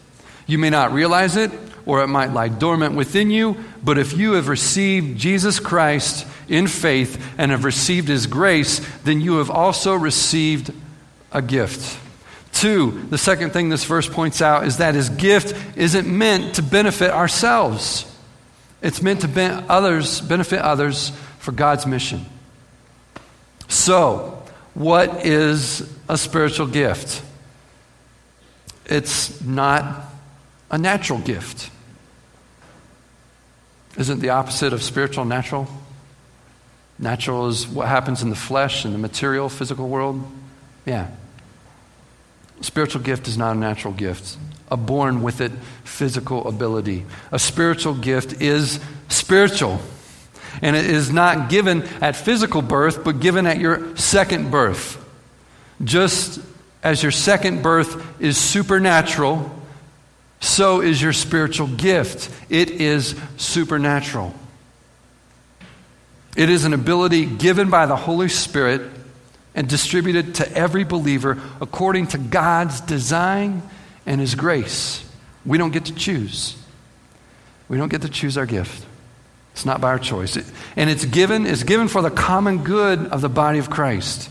You 0.47 0.59
may 0.59 0.69
not 0.69 0.93
realize 0.93 1.35
it, 1.35 1.51
or 1.87 2.03
it 2.03 2.09
might 2.09 2.35
lie 2.35 2.49
dormant 2.49 2.95
within 2.95 3.31
you, 3.31 3.57
but 3.83 3.97
if 3.97 4.13
you 4.13 4.33
have 4.33 4.49
received 4.49 5.19
Jesus 5.19 5.59
Christ 5.59 6.27
in 6.47 6.67
faith 6.67 7.19
and 7.39 7.53
have 7.53 7.65
received 7.65 8.09
his 8.09 8.27
grace, 8.27 8.83
then 9.05 9.23
you 9.23 9.39
have 9.39 9.51
also 9.51 9.95
received 9.95 10.75
a 11.33 11.41
gift. 11.41 12.01
Two, 12.57 13.03
the 13.11 13.19
second 13.19 13.53
thing 13.53 13.69
this 13.69 13.85
verse 13.85 14.09
points 14.09 14.41
out 14.41 14.67
is 14.67 14.79
that 14.79 14.95
his 14.95 15.11
gift 15.11 15.55
isn't 15.77 16.09
meant 16.09 16.55
to 16.55 16.63
benefit 16.63 17.11
ourselves. 17.11 18.11
It's 18.81 19.03
meant 19.03 19.21
to 19.21 19.29
ben- 19.29 19.67
others, 19.69 20.23
benefit 20.23 20.61
others 20.61 21.11
for 21.39 21.53
God's 21.53 21.87
mission. 21.87 22.25
So, 23.69 24.43
what 24.73 25.27
is 25.27 25.87
a 26.09 26.17
spiritual 26.17 26.67
gift? 26.67 27.23
It's 28.87 29.39
not 29.43 30.07
a 30.71 30.79
natural 30.79 31.19
gift. 31.19 31.71
Isn't 33.99 34.21
the 34.21 34.31
opposite 34.31 34.73
of 34.73 34.83
spiritual 34.83 35.27
natural? 35.27 35.69
Natural 36.99 37.49
is 37.49 37.69
what 37.69 37.89
happens 37.89 38.23
in 38.23 38.31
the 38.31 38.35
flesh, 38.35 38.87
in 38.87 38.93
the 38.93 38.99
material, 38.99 39.51
physical 39.51 39.91
world. 39.91 40.25
Yeah. 40.87 41.11
Spiritual 42.61 43.03
gift 43.03 43.29
is 43.29 43.37
not 43.37 43.57
a 43.57 43.59
natural 43.59 43.93
gift, 43.93 44.37
a 44.71 44.77
born 44.77 45.23
with 45.23 45.41
it 45.41 45.53
physical 45.85 46.47
ability. 46.49 47.05
A 47.31 47.39
spiritual 47.39 47.95
gift 47.95 48.41
is 48.41 48.81
spiritual. 49.09 49.81
And 50.63 50.75
it 50.75 50.87
is 50.87 51.13
not 51.13 51.51
given 51.51 51.83
at 52.01 52.17
physical 52.17 52.63
birth, 52.63 53.05
but 53.05 53.21
given 53.21 53.47
at 53.47 53.59
your 53.59 53.97
second 53.97 54.51
birth. 54.51 55.03
Just 55.85 56.41
as 56.83 57.03
your 57.03 57.13
second 57.13 57.63
birth 57.63 58.21
is 58.21 58.39
supernatural, 58.39 59.51
so 60.41 60.81
is 60.81 61.01
your 61.01 61.13
spiritual 61.13 61.67
gift. 61.67 62.31
It 62.49 62.71
is 62.71 63.15
supernatural. 63.37 64.35
It 66.37 66.51
is 66.51 66.65
an 66.65 66.75
ability 66.75 67.27
given 67.27 67.71
by 67.71 67.87
the 67.87 67.97
Holy 67.97 68.29
Spirit 68.29 68.91
and 69.57 69.69
distributed 69.69 70.37
to 70.37 70.53
every 70.53 70.85
believer 70.85 71.41
according 71.61 72.07
to 72.09 72.19
God's 72.19 72.81
design 72.83 73.63
and 74.05 74.21
His 74.21 74.37
grace. 74.37 75.05
We 75.45 75.59
don't 75.59 75.73
get 75.73 75.87
to 75.87 75.95
choose. 75.95 76.57
We 77.69 77.79
don't 77.79 77.89
get 77.89 78.03
to 78.03 78.09
choose 78.09 78.39
our 78.39 78.47
gift. 78.47 78.87
It's 79.53 79.65
not 79.65 79.81
by 79.81 79.89
our 79.89 79.99
choice. 79.99 80.37
It, 80.37 80.45
and 80.77 80.91
it's 80.91 81.07
given, 81.07 81.47
it's 81.47 81.63
given 81.63 81.89
for 81.89 82.03
the 82.03 82.11
common 82.11 82.63
good 82.63 83.07
of 83.07 83.23
the 83.23 83.31
body 83.31 83.59
of 83.59 83.71
Christ. 83.71 84.29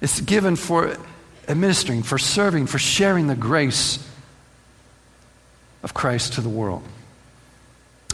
It's 0.00 0.20
given 0.20 0.56
for 0.56 0.96
administering, 1.46 2.02
for 2.02 2.16
serving, 2.16 2.66
for 2.66 2.78
sharing 2.78 3.26
the 3.26 3.34
grace 3.36 4.04
of 5.82 5.92
Christ 5.92 6.32
to 6.34 6.40
the 6.40 6.48
world. 6.48 6.82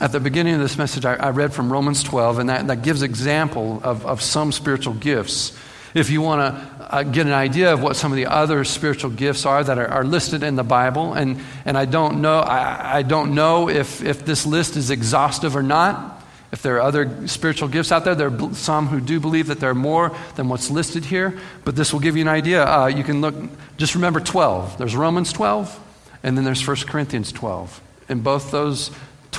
At 0.00 0.12
the 0.12 0.18
beginning 0.18 0.54
of 0.54 0.60
this 0.60 0.76
message, 0.76 1.04
I, 1.04 1.14
I 1.14 1.30
read 1.30 1.52
from 1.52 1.72
Romans 1.72 2.02
12, 2.02 2.40
and 2.40 2.48
that, 2.48 2.66
that 2.66 2.82
gives 2.82 3.02
example 3.02 3.80
of, 3.84 4.04
of 4.04 4.20
some 4.20 4.50
spiritual 4.50 4.94
gifts. 4.94 5.56
If 5.92 6.10
you 6.10 6.22
want 6.22 6.40
to 6.40 6.94
uh, 6.94 7.02
get 7.02 7.26
an 7.26 7.32
idea 7.32 7.72
of 7.72 7.82
what 7.82 7.96
some 7.96 8.12
of 8.12 8.16
the 8.16 8.26
other 8.26 8.64
spiritual 8.64 9.10
gifts 9.10 9.44
are 9.44 9.62
that 9.64 9.78
are, 9.78 9.88
are 9.88 10.04
listed 10.04 10.42
in 10.42 10.54
the 10.56 10.62
Bible, 10.62 11.14
and, 11.14 11.40
and 11.64 11.76
I 11.76 11.84
don't 11.84 12.20
know, 12.20 12.38
I, 12.40 12.98
I 12.98 13.02
don't 13.02 13.34
know 13.34 13.68
if, 13.68 14.02
if 14.02 14.24
this 14.24 14.46
list 14.46 14.76
is 14.76 14.90
exhaustive 14.90 15.56
or 15.56 15.62
not. 15.62 16.22
If 16.52 16.62
there 16.62 16.76
are 16.76 16.80
other 16.80 17.28
spiritual 17.28 17.68
gifts 17.68 17.92
out 17.92 18.04
there, 18.04 18.14
there 18.14 18.28
are 18.28 18.54
some 18.54 18.88
who 18.88 19.00
do 19.00 19.20
believe 19.20 19.46
that 19.48 19.60
there 19.60 19.70
are 19.70 19.74
more 19.74 20.16
than 20.34 20.48
what's 20.48 20.70
listed 20.70 21.04
here, 21.04 21.38
but 21.64 21.76
this 21.76 21.92
will 21.92 22.00
give 22.00 22.16
you 22.16 22.22
an 22.22 22.28
idea. 22.28 22.64
Uh, 22.64 22.86
you 22.86 23.04
can 23.04 23.20
look, 23.20 23.34
just 23.76 23.94
remember 23.94 24.20
12. 24.20 24.78
There's 24.78 24.96
Romans 24.96 25.32
12, 25.32 25.78
and 26.22 26.36
then 26.36 26.44
there's 26.44 26.66
1 26.66 26.76
Corinthians 26.88 27.30
12. 27.30 27.80
In 28.08 28.20
both 28.20 28.50
those 28.50 28.90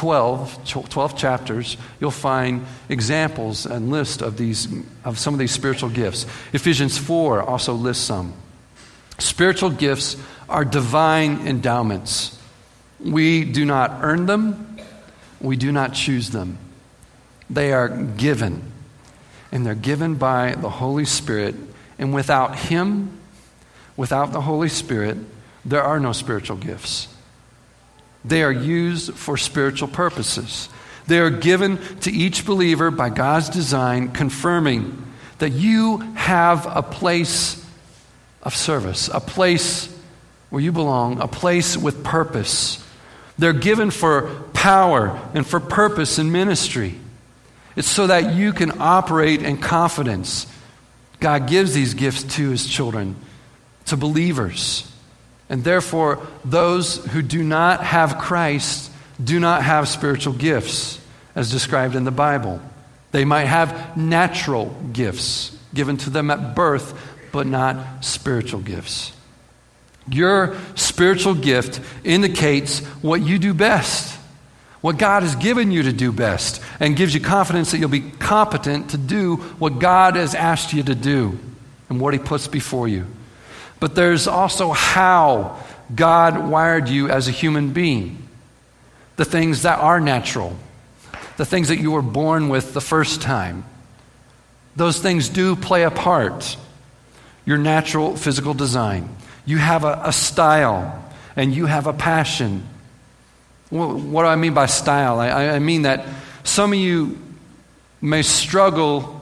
12, 0.02 0.90
12 0.90 1.16
chapters, 1.16 1.78
you'll 2.00 2.10
find 2.10 2.66
examples 2.90 3.68
and 3.68 3.92
lists 3.92 4.24
of, 4.24 4.36
these, 4.36 4.68
of 5.06 5.20
some 5.20 5.36
of 5.36 5.40
these 5.40 5.52
spiritual 5.52 5.92
gifts. 5.92 6.26
Ephesians 6.54 6.98
4 6.98 7.44
also 7.44 7.76
lists 7.76 8.04
some. 8.04 8.34
Spiritual 9.20 9.70
gifts 9.70 10.18
are 10.50 10.66
divine 10.66 11.46
endowments. 11.46 12.36
We 13.00 13.46
do 13.46 13.64
not 13.64 14.00
earn 14.02 14.26
them, 14.26 14.80
we 15.40 15.56
do 15.56 15.72
not 15.72 15.94
choose 15.94 16.32
them. 16.32 16.58
They 17.48 17.72
are 17.72 17.88
given, 17.88 18.72
and 19.52 19.64
they're 19.64 19.76
given 19.76 20.16
by 20.16 20.56
the 20.56 20.70
Holy 20.72 21.06
Spirit. 21.06 21.54
And 22.00 22.12
without 22.12 22.56
Him, 22.56 23.20
without 23.96 24.34
the 24.34 24.42
Holy 24.42 24.70
Spirit, 24.70 25.18
there 25.64 25.84
are 25.84 26.00
no 26.00 26.12
spiritual 26.12 26.58
gifts. 26.58 27.08
They 28.24 28.44
are 28.44 28.52
used 28.52 29.14
for 29.14 29.38
spiritual 29.38 29.88
purposes. 29.88 30.70
They 31.08 31.20
are 31.20 31.30
given 31.30 31.78
to 32.02 32.12
each 32.12 32.46
believer 32.46 32.92
by 32.92 33.10
God's 33.10 33.50
design, 33.50 34.12
confirming 34.12 35.12
that 35.40 35.50
you 35.50 35.98
have 36.16 36.68
a 36.70 36.84
place 36.84 37.66
of 38.44 38.56
service, 38.56 39.10
a 39.12 39.20
place 39.20 39.94
where 40.50 40.62
you 40.62 40.72
belong, 40.72 41.20
a 41.20 41.28
place 41.28 41.76
with 41.76 42.04
purpose. 42.04 42.86
They're 43.40 43.54
given 43.54 43.90
for 43.90 44.30
power 44.54 45.20
and 45.34 45.48
for 45.48 45.60
purpose 45.60 46.20
in 46.20 46.32
ministry. 46.32 47.00
It's 47.76 47.88
so 47.88 48.08
that 48.08 48.36
you 48.36 48.54
can 48.54 48.80
operate 48.80 49.42
in 49.42 49.58
confidence. 49.58 50.46
God 51.20 51.48
gives 51.48 51.74
these 51.74 51.94
gifts 51.94 52.24
to 52.36 52.50
his 52.50 52.68
children, 52.68 53.16
to 53.86 53.98
believers. 53.98 54.91
And 55.52 55.66
therefore, 55.66 56.26
those 56.46 57.06
who 57.08 57.22
do 57.22 57.44
not 57.44 57.84
have 57.84 58.18
Christ 58.20 58.90
do 59.22 59.38
not 59.38 59.64
have 59.64 59.90
spiritual 59.90 60.32
gifts, 60.34 60.98
as 61.36 61.52
described 61.52 61.94
in 61.94 62.06
the 62.06 62.10
Bible. 62.10 62.62
They 63.12 63.26
might 63.26 63.48
have 63.48 63.98
natural 63.98 64.74
gifts 64.94 65.56
given 65.74 65.98
to 65.98 66.10
them 66.10 66.32
at 66.32 66.56
birth, 66.56 66.98
but 67.34 67.48
not 67.48 68.06
spiritual 68.06 68.62
gifts. 68.62 69.12
Your 70.08 70.56
spiritual 70.76 71.36
gift 71.36 71.82
indicates 72.06 72.80
what 73.02 73.22
you 73.22 73.38
do 73.38 73.54
best, 73.54 74.18
what 74.80 74.98
God 74.98 75.24
has 75.24 75.36
given 75.36 75.70
you 75.70 75.84
to 75.84 75.92
do 75.92 76.14
best, 76.14 76.64
and 76.80 76.96
gives 76.96 77.14
you 77.14 77.20
confidence 77.20 77.72
that 77.72 77.80
you'll 77.80 77.90
be 77.90 78.10
competent 78.12 78.92
to 78.92 78.98
do 78.98 79.36
what 79.36 79.80
God 79.80 80.16
has 80.16 80.34
asked 80.34 80.72
you 80.72 80.84
to 80.84 80.96
do 80.96 81.38
and 81.90 82.00
what 82.00 82.14
He 82.14 82.20
puts 82.20 82.48
before 82.48 82.88
you. 82.88 83.06
But 83.82 83.96
there's 83.96 84.28
also 84.28 84.72
how 84.72 85.60
God 85.94 86.48
wired 86.48 86.88
you 86.88 87.10
as 87.10 87.28
a 87.28 87.32
human 87.32 87.74
being. 87.74 88.30
The 89.18 89.26
things 89.26 89.64
that 89.64 89.80
are 89.80 90.00
natural, 90.00 90.56
the 91.36 91.46
things 91.46 91.68
that 91.70 91.80
you 91.80 91.92
were 91.92 92.04
born 92.04 92.48
with 92.48 92.74
the 92.74 92.80
first 92.80 93.22
time. 93.22 93.66
Those 94.76 95.00
things 95.00 95.30
do 95.30 95.56
play 95.56 95.84
a 95.84 95.92
part. 95.92 96.56
Your 97.44 97.58
natural 97.58 98.16
physical 98.16 98.54
design. 98.54 99.10
You 99.46 99.58
have 99.58 99.84
a, 99.84 100.00
a 100.06 100.14
style 100.14 101.04
and 101.36 101.52
you 101.54 101.66
have 101.66 101.88
a 101.88 101.94
passion. 101.94 102.68
What, 103.72 103.96
what 103.96 104.22
do 104.22 104.28
I 104.28 104.36
mean 104.36 104.54
by 104.54 104.68
style? 104.68 105.20
I, 105.20 105.30
I 105.50 105.60
mean 105.60 105.82
that 105.82 106.06
some 106.44 106.72
of 106.72 106.78
you 106.78 107.20
may 108.00 108.22
struggle 108.22 109.21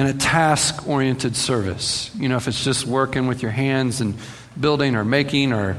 in 0.00 0.06
a 0.06 0.14
task 0.14 0.88
oriented 0.88 1.36
service. 1.36 2.10
You 2.14 2.30
know, 2.30 2.38
if 2.38 2.48
it's 2.48 2.64
just 2.64 2.86
working 2.86 3.26
with 3.26 3.42
your 3.42 3.50
hands 3.50 4.00
and 4.00 4.14
building 4.58 4.96
or 4.96 5.04
making 5.04 5.52
or 5.52 5.76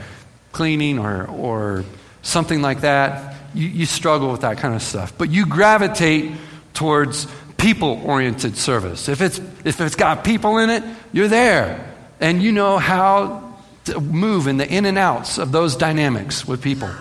cleaning 0.51 0.99
or, 0.99 1.25
or 1.25 1.85
something 2.21 2.61
like 2.61 2.81
that, 2.81 3.35
you, 3.55 3.67
you 3.67 3.87
struggle 3.87 4.31
with 4.31 4.41
that 4.41 4.59
kind 4.59 4.75
of 4.75 4.83
stuff. 4.83 5.17
But 5.17 5.31
you 5.31 5.47
gravitate 5.47 6.33
towards 6.75 7.25
people 7.57 7.99
oriented 8.05 8.57
service. 8.57 9.09
If 9.09 9.21
it's, 9.21 9.39
if 9.65 9.81
it's 9.81 9.95
got 9.95 10.23
people 10.23 10.59
in 10.59 10.69
it, 10.69 10.83
you're 11.11 11.27
there. 11.27 11.91
And 12.19 12.43
you 12.43 12.51
know 12.51 12.77
how 12.77 13.57
to 13.85 13.99
move 13.99 14.45
in 14.45 14.57
the 14.57 14.71
in 14.71 14.85
and 14.85 14.99
outs 14.99 15.39
of 15.39 15.51
those 15.51 15.75
dynamics 15.75 16.47
with 16.47 16.61
people. 16.61 16.91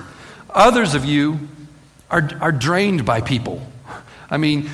Others 0.48 0.94
of 0.94 1.04
you 1.04 1.48
are, 2.10 2.30
are 2.40 2.52
drained 2.52 3.04
by 3.04 3.20
people. 3.20 3.60
I 4.30 4.38
mean, 4.38 4.70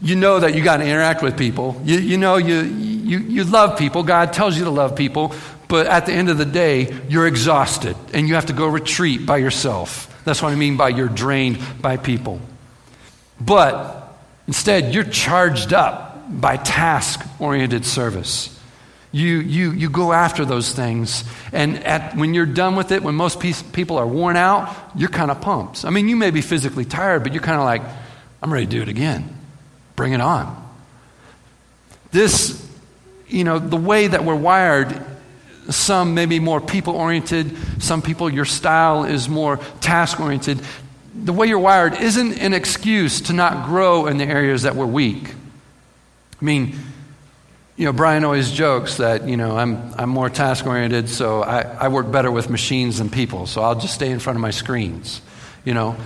you 0.00 0.16
know 0.16 0.40
that 0.40 0.54
you 0.54 0.62
got 0.62 0.78
to 0.78 0.84
interact 0.84 1.22
with 1.22 1.38
people. 1.38 1.80
You, 1.84 1.98
you 1.98 2.18
know 2.18 2.36
you, 2.36 2.60
you, 2.62 3.18
you 3.18 3.44
love 3.44 3.78
people. 3.78 4.02
God 4.02 4.32
tells 4.32 4.56
you 4.56 4.64
to 4.64 4.70
love 4.70 4.96
people. 4.96 5.34
But 5.68 5.86
at 5.86 6.06
the 6.06 6.12
end 6.12 6.28
of 6.28 6.38
the 6.38 6.44
day, 6.44 6.94
you're 7.08 7.26
exhausted 7.26 7.96
and 8.12 8.28
you 8.28 8.34
have 8.34 8.46
to 8.46 8.52
go 8.52 8.66
retreat 8.66 9.26
by 9.26 9.38
yourself. 9.38 10.12
That's 10.24 10.42
what 10.42 10.52
I 10.52 10.56
mean 10.56 10.76
by 10.76 10.90
you're 10.90 11.08
drained 11.08 11.58
by 11.80 11.96
people. 11.96 12.40
But 13.40 14.16
instead, 14.46 14.94
you're 14.94 15.04
charged 15.04 15.72
up 15.72 16.24
by 16.28 16.56
task 16.56 17.24
oriented 17.40 17.84
service. 17.84 18.52
You, 19.12 19.38
you, 19.38 19.72
you 19.72 19.88
go 19.88 20.12
after 20.12 20.44
those 20.44 20.72
things. 20.72 21.24
And 21.52 21.82
at, 21.84 22.16
when 22.16 22.34
you're 22.34 22.44
done 22.46 22.76
with 22.76 22.92
it, 22.92 23.02
when 23.02 23.14
most 23.14 23.40
people 23.40 23.96
are 23.96 24.06
worn 24.06 24.36
out, 24.36 24.74
you're 24.94 25.08
kind 25.08 25.30
of 25.30 25.40
pumped. 25.40 25.84
I 25.84 25.90
mean, 25.90 26.08
you 26.08 26.16
may 26.16 26.30
be 26.30 26.42
physically 26.42 26.84
tired, 26.84 27.22
but 27.22 27.32
you're 27.32 27.42
kind 27.42 27.58
of 27.58 27.64
like, 27.64 27.82
I'm 28.42 28.52
ready 28.52 28.66
to 28.66 28.70
do 28.70 28.82
it 28.82 28.88
again. 28.88 29.35
Bring 29.96 30.12
it 30.12 30.20
on. 30.20 30.62
This, 32.12 32.64
you 33.26 33.44
know, 33.44 33.58
the 33.58 33.76
way 33.76 34.06
that 34.06 34.24
we're 34.24 34.36
wired, 34.36 35.02
some 35.70 36.14
may 36.14 36.26
be 36.26 36.38
more 36.38 36.60
people 36.60 36.94
oriented, 36.94 37.56
some 37.82 38.02
people, 38.02 38.30
your 38.30 38.44
style 38.44 39.04
is 39.04 39.28
more 39.28 39.56
task 39.80 40.20
oriented. 40.20 40.60
The 41.14 41.32
way 41.32 41.46
you're 41.46 41.58
wired 41.58 41.94
isn't 41.94 42.38
an 42.38 42.52
excuse 42.52 43.22
to 43.22 43.32
not 43.32 43.66
grow 43.66 44.06
in 44.06 44.18
the 44.18 44.24
areas 44.24 44.62
that 44.62 44.76
we're 44.76 44.86
weak. 44.86 45.30
I 46.40 46.44
mean, 46.44 46.78
you 47.76 47.84
know, 47.84 47.92
Brian 47.92 48.24
always 48.24 48.50
jokes 48.50 48.98
that, 48.98 49.26
you 49.28 49.36
know, 49.36 49.56
I'm, 49.56 49.92
I'm 49.98 50.08
more 50.08 50.30
task 50.30 50.66
oriented, 50.66 51.08
so 51.08 51.42
I, 51.42 51.62
I 51.62 51.88
work 51.88 52.10
better 52.10 52.30
with 52.30 52.48
machines 52.48 52.98
than 52.98 53.10
people, 53.10 53.46
so 53.46 53.62
I'll 53.62 53.78
just 53.78 53.94
stay 53.94 54.10
in 54.10 54.18
front 54.18 54.36
of 54.36 54.40
my 54.40 54.50
screens, 54.50 55.20
you 55.64 55.74
know. 55.74 55.96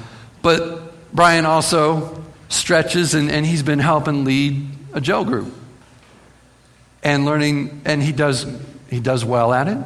But 0.43 1.13
Brian 1.13 1.45
also 1.45 2.25
stretches, 2.51 3.15
and, 3.15 3.31
and 3.31 3.47
he's 3.47 3.63
been 3.63 3.79
helping 3.79 4.27
lead 4.27 4.69
a 4.93 5.01
Joe 5.01 5.25
group 5.25 5.51
and 7.03 7.25
learning, 7.25 7.81
and 7.87 8.03
he 8.03 8.13
does, 8.13 8.47
he 8.91 9.01
does 9.01 9.25
well 9.25 9.55
at 9.55 9.69
it. 9.69 9.79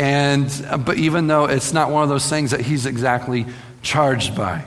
And, 0.00 0.66
uh, 0.68 0.78
but 0.78 0.96
even 0.96 1.28
though 1.28 1.44
it's 1.44 1.72
not 1.72 1.90
one 1.90 2.02
of 2.02 2.08
those 2.08 2.28
things 2.28 2.50
that 2.50 2.60
he's 2.60 2.86
exactly 2.86 3.46
charged 3.82 4.36
by. 4.36 4.64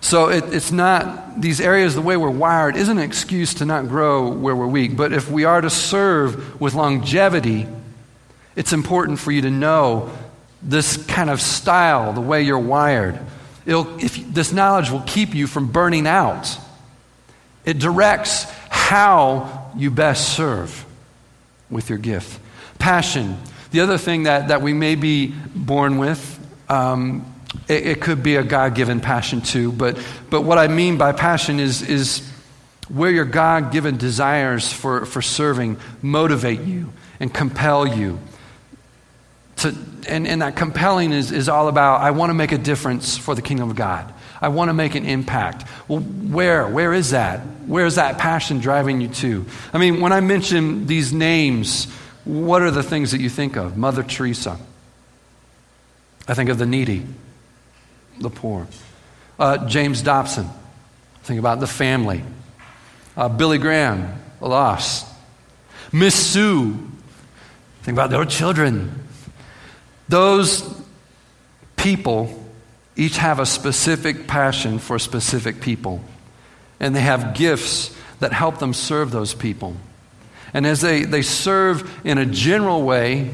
So 0.00 0.28
it, 0.28 0.52
it's 0.52 0.70
not, 0.70 1.40
these 1.40 1.60
areas, 1.60 1.94
the 1.94 2.02
way 2.02 2.16
we're 2.16 2.30
wired, 2.30 2.76
isn't 2.76 2.98
an 2.98 3.04
excuse 3.04 3.54
to 3.54 3.64
not 3.64 3.88
grow 3.88 4.30
where 4.30 4.54
we're 4.54 4.66
weak. 4.66 4.96
But 4.96 5.12
if 5.12 5.30
we 5.30 5.44
are 5.44 5.60
to 5.60 5.70
serve 5.70 6.60
with 6.60 6.74
longevity, 6.74 7.66
it's 8.54 8.72
important 8.72 9.18
for 9.18 9.32
you 9.32 9.42
to 9.42 9.50
know 9.50 10.10
this 10.62 10.98
kind 11.06 11.30
of 11.30 11.40
style, 11.40 12.12
the 12.12 12.20
way 12.20 12.42
you're 12.42 12.58
wired. 12.58 13.18
It'll, 13.66 13.98
if, 14.02 14.16
this 14.32 14.52
knowledge 14.52 14.90
will 14.90 15.02
keep 15.06 15.34
you 15.34 15.46
from 15.46 15.70
burning 15.70 16.06
out. 16.06 16.58
It 17.64 17.78
directs 17.78 18.44
how 18.68 19.72
you 19.76 19.90
best 19.90 20.34
serve 20.34 20.84
with 21.70 21.88
your 21.88 21.98
gift. 21.98 22.40
Passion. 22.78 23.38
The 23.70 23.80
other 23.80 23.98
thing 23.98 24.24
that, 24.24 24.48
that 24.48 24.60
we 24.62 24.72
may 24.72 24.94
be 24.94 25.34
born 25.54 25.98
with, 25.98 26.38
um, 26.68 27.32
it, 27.68 27.86
it, 27.86 28.00
could 28.00 28.22
be 28.22 28.36
a 28.36 28.42
God 28.42 28.74
given 28.74 29.00
passion 29.00 29.40
too, 29.40 29.72
but, 29.72 29.98
but 30.28 30.42
what 30.42 30.58
I 30.58 30.68
mean 30.68 30.98
by 30.98 31.12
passion 31.12 31.60
is, 31.60 31.82
is 31.82 32.28
where 32.88 33.10
your 33.10 33.24
God 33.24 33.72
given 33.72 33.96
desires 33.96 34.70
for, 34.72 35.06
for 35.06 35.22
serving 35.22 35.78
motivate 36.02 36.60
you 36.60 36.92
and 37.20 37.32
compel 37.32 37.86
you 37.86 38.18
and, 39.64 40.26
and 40.26 40.42
that 40.42 40.56
compelling 40.56 41.12
is, 41.12 41.32
is 41.32 41.48
all 41.48 41.68
about 41.68 42.00
I 42.00 42.10
want 42.10 42.30
to 42.30 42.34
make 42.34 42.52
a 42.52 42.58
difference 42.58 43.16
for 43.16 43.34
the 43.34 43.42
kingdom 43.42 43.70
of 43.70 43.76
God. 43.76 44.12
I 44.40 44.48
want 44.48 44.68
to 44.68 44.74
make 44.74 44.94
an 44.94 45.06
impact. 45.06 45.64
Well, 45.88 46.00
where? 46.00 46.68
Where 46.68 46.92
is 46.92 47.10
that? 47.10 47.40
Where 47.66 47.86
is 47.86 47.94
that 47.94 48.18
passion 48.18 48.60
driving 48.60 49.00
you 49.00 49.08
to? 49.08 49.46
I 49.72 49.78
mean, 49.78 50.00
when 50.00 50.12
I 50.12 50.20
mention 50.20 50.86
these 50.86 51.12
names, 51.12 51.90
what 52.24 52.62
are 52.62 52.70
the 52.70 52.82
things 52.82 53.12
that 53.12 53.20
you 53.20 53.30
think 53.30 53.56
of? 53.56 53.76
Mother 53.76 54.02
Teresa. 54.02 54.58
I 56.26 56.34
think 56.34 56.50
of 56.50 56.58
the 56.58 56.66
needy, 56.66 57.06
the 58.20 58.30
poor. 58.30 58.66
Uh, 59.38 59.66
James 59.66 60.02
Dobson. 60.02 60.48
Think 61.22 61.38
about 61.38 61.60
the 61.60 61.66
family. 61.66 62.22
Uh, 63.16 63.28
Billy 63.28 63.58
Graham, 63.58 64.20
lost. 64.40 65.06
Miss 65.92 66.14
Sue. 66.14 66.90
Think 67.82 67.96
about 67.96 68.10
their 68.10 68.24
children, 68.24 69.06
those 70.08 70.82
people 71.76 72.42
each 72.96 73.16
have 73.16 73.40
a 73.40 73.46
specific 73.46 74.26
passion 74.26 74.78
for 74.78 74.98
specific 74.98 75.60
people, 75.60 76.02
and 76.80 76.94
they 76.94 77.00
have 77.00 77.34
gifts 77.34 77.94
that 78.20 78.32
help 78.32 78.58
them 78.58 78.72
serve 78.72 79.10
those 79.10 79.34
people. 79.34 79.74
And 80.52 80.66
as 80.66 80.80
they, 80.80 81.02
they 81.02 81.22
serve 81.22 81.90
in 82.06 82.18
a 82.18 82.26
general 82.26 82.82
way, 82.82 83.30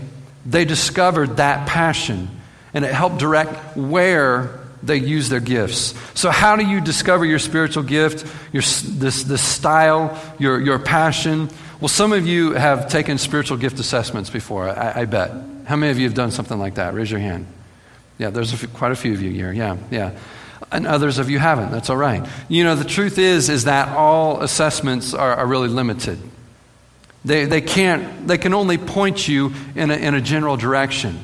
they 0.47 0.65
discovered 0.65 1.37
that 1.37 1.69
passion, 1.69 2.31
and 2.73 2.85
it 2.85 2.93
helped 2.93 3.19
direct 3.19 3.77
where 3.77 4.59
they 4.83 4.97
use 4.97 5.29
their 5.29 5.41
gifts. 5.41 5.95
So, 6.15 6.31
how 6.31 6.57
do 6.57 6.67
you 6.67 6.81
discover 6.81 7.27
your 7.27 7.39
spiritual 7.39 7.83
gift, 7.83 8.25
your, 8.53 8.63
this, 8.63 9.23
this 9.23 9.43
style, 9.43 10.19
your, 10.39 10.59
your 10.59 10.79
passion? 10.79 11.51
Well, 11.81 11.89
some 11.89 12.13
of 12.13 12.27
you 12.27 12.53
have 12.53 12.89
taken 12.89 13.19
spiritual 13.19 13.59
gift 13.59 13.79
assessments 13.79 14.31
before, 14.31 14.69
I, 14.69 15.03
I 15.03 15.05
bet. 15.05 15.33
How 15.71 15.77
many 15.77 15.93
of 15.93 16.01
you 16.01 16.05
have 16.07 16.15
done 16.15 16.33
something 16.33 16.59
like 16.59 16.75
that? 16.75 16.95
Raise 16.95 17.13
your 17.13 17.21
hand. 17.21 17.47
Yeah, 18.19 18.31
there's 18.31 18.53
a 18.53 18.57
few, 18.57 18.67
quite 18.67 18.91
a 18.91 18.97
few 18.97 19.13
of 19.13 19.23
you 19.23 19.31
here. 19.31 19.53
Yeah, 19.53 19.77
yeah. 19.89 20.19
And 20.73 20.85
others 20.85 21.19
of 21.19 21.31
you 21.31 21.39
haven't. 21.39 21.71
That's 21.71 21.89
all 21.91 21.97
right. 21.97 22.27
You 22.49 22.65
know, 22.65 22.75
the 22.75 22.83
truth 22.83 23.21
is, 23.21 23.49
is 23.49 23.67
that 23.67 23.97
all 23.97 24.43
assessments 24.43 25.15
are, 25.15 25.33
are 25.37 25.47
really 25.47 25.69
limited. 25.69 26.19
They, 27.25 27.45
they 27.45 27.61
can't, 27.61 28.27
they 28.27 28.37
can 28.37 28.53
only 28.53 28.79
point 28.79 29.29
you 29.29 29.53
in 29.77 29.93
a, 29.93 29.95
in 29.95 30.17
a 30.17 30.21
general 30.21 30.57
direction. 30.57 31.23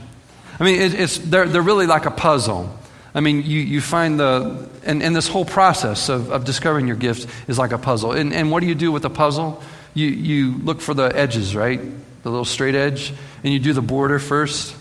I 0.61 0.64
mean, 0.64 0.80
it, 0.80 0.94
it's, 0.94 1.18
they're, 1.18 1.48
they're 1.48 1.61
really 1.61 1.88
like 1.88 2.06
a 2.06 2.12
puzzle. 2.12 2.72
I 3.16 3.20
mean, 3.22 3.42
you, 3.42 3.59
you 3.59 3.80
find 3.80 4.20
the, 4.20 4.68
and, 4.85 5.02
and 5.02 5.16
this 5.16 5.26
whole 5.26 5.44
process 5.44 6.09
of, 6.09 6.30
of 6.30 6.44
discovering 6.44 6.87
your 6.87 6.94
gifts 6.94 7.26
is 7.48 7.59
like 7.59 7.72
a 7.72 7.78
puzzle. 7.78 8.12
And, 8.12 8.32
and 8.32 8.52
what 8.52 8.61
do 8.61 8.68
you 8.68 8.76
do 8.76 8.92
with 8.92 9.04
a 9.06 9.11
puzzle? 9.11 9.61
You, 9.92 10.06
you 10.06 10.59
look 10.59 10.80
for 10.80 10.94
the 10.94 11.06
edges, 11.06 11.56
right? 11.56 11.80
The 12.26 12.30
little 12.30 12.44
straight 12.44 12.74
edge, 12.74 13.12
and 13.44 13.52
you 13.52 13.60
do 13.60 13.72
the 13.72 13.80
border 13.80 14.18
first. 14.18 14.74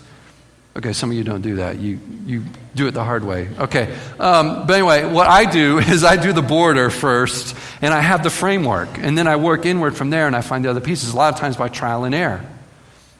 Okay, 0.76 0.92
some 0.92 1.12
of 1.12 1.16
you 1.16 1.22
don't 1.22 1.42
do 1.42 1.56
that. 1.56 1.78
You, 1.78 2.00
you 2.26 2.42
do 2.74 2.88
it 2.88 2.90
the 2.90 3.04
hard 3.04 3.22
way. 3.22 3.48
Okay. 3.56 3.96
Um, 4.18 4.66
but 4.66 4.72
anyway, 4.72 5.04
what 5.04 5.28
I 5.28 5.48
do 5.48 5.78
is 5.94 6.02
I 6.02 6.16
do 6.16 6.32
the 6.32 6.42
border 6.42 6.90
first, 6.90 7.56
and 7.80 7.94
I 7.94 8.00
have 8.00 8.24
the 8.24 8.30
framework, 8.30 8.98
and 8.98 9.16
then 9.16 9.28
I 9.28 9.36
work 9.36 9.64
inward 9.64 9.96
from 9.96 10.10
there, 10.10 10.26
and 10.26 10.34
I 10.34 10.40
find 10.40 10.64
the 10.64 10.70
other 10.70 10.80
pieces, 10.80 11.12
a 11.12 11.16
lot 11.16 11.34
of 11.34 11.38
times 11.38 11.56
by 11.56 11.68
trial 11.68 12.02
and 12.02 12.16
error. 12.16 12.44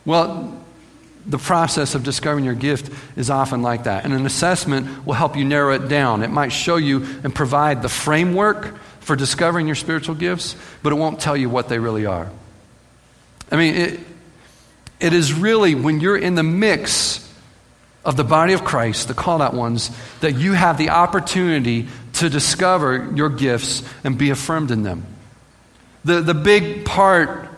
Well, 0.04 0.60
the 1.24 1.38
process 1.38 1.94
of 1.94 2.02
discovering 2.02 2.44
your 2.44 2.54
gift 2.54 2.92
is 3.14 3.30
often 3.30 3.62
like 3.62 3.84
that. 3.84 4.04
And 4.04 4.12
an 4.12 4.26
assessment 4.26 5.06
will 5.06 5.14
help 5.14 5.36
you 5.36 5.44
narrow 5.44 5.72
it 5.72 5.86
down. 5.86 6.24
It 6.24 6.30
might 6.30 6.50
show 6.50 6.78
you 6.78 7.06
and 7.22 7.32
provide 7.32 7.80
the 7.80 7.88
framework 7.88 8.76
for 8.98 9.14
discovering 9.14 9.66
your 9.66 9.76
spiritual 9.76 10.16
gifts, 10.16 10.56
but 10.82 10.92
it 10.92 10.96
won't 10.96 11.20
tell 11.20 11.36
you 11.36 11.48
what 11.48 11.68
they 11.68 11.78
really 11.78 12.06
are. 12.06 12.28
I 13.50 13.56
mean, 13.56 13.74
it, 13.74 14.00
it 15.00 15.12
is 15.12 15.32
really 15.32 15.74
when 15.74 16.00
you're 16.00 16.16
in 16.16 16.34
the 16.34 16.42
mix 16.42 17.22
of 18.04 18.16
the 18.16 18.24
body 18.24 18.52
of 18.52 18.64
Christ, 18.64 19.08
the 19.08 19.14
called 19.14 19.42
out 19.42 19.52
ones, 19.52 19.90
that 20.20 20.36
you 20.36 20.52
have 20.52 20.78
the 20.78 20.90
opportunity 20.90 21.88
to 22.14 22.30
discover 22.30 23.10
your 23.14 23.28
gifts 23.28 23.82
and 24.04 24.16
be 24.16 24.30
affirmed 24.30 24.70
in 24.70 24.82
them. 24.82 25.06
The, 26.04 26.20
the 26.20 26.34
big 26.34 26.84
part 26.84 27.48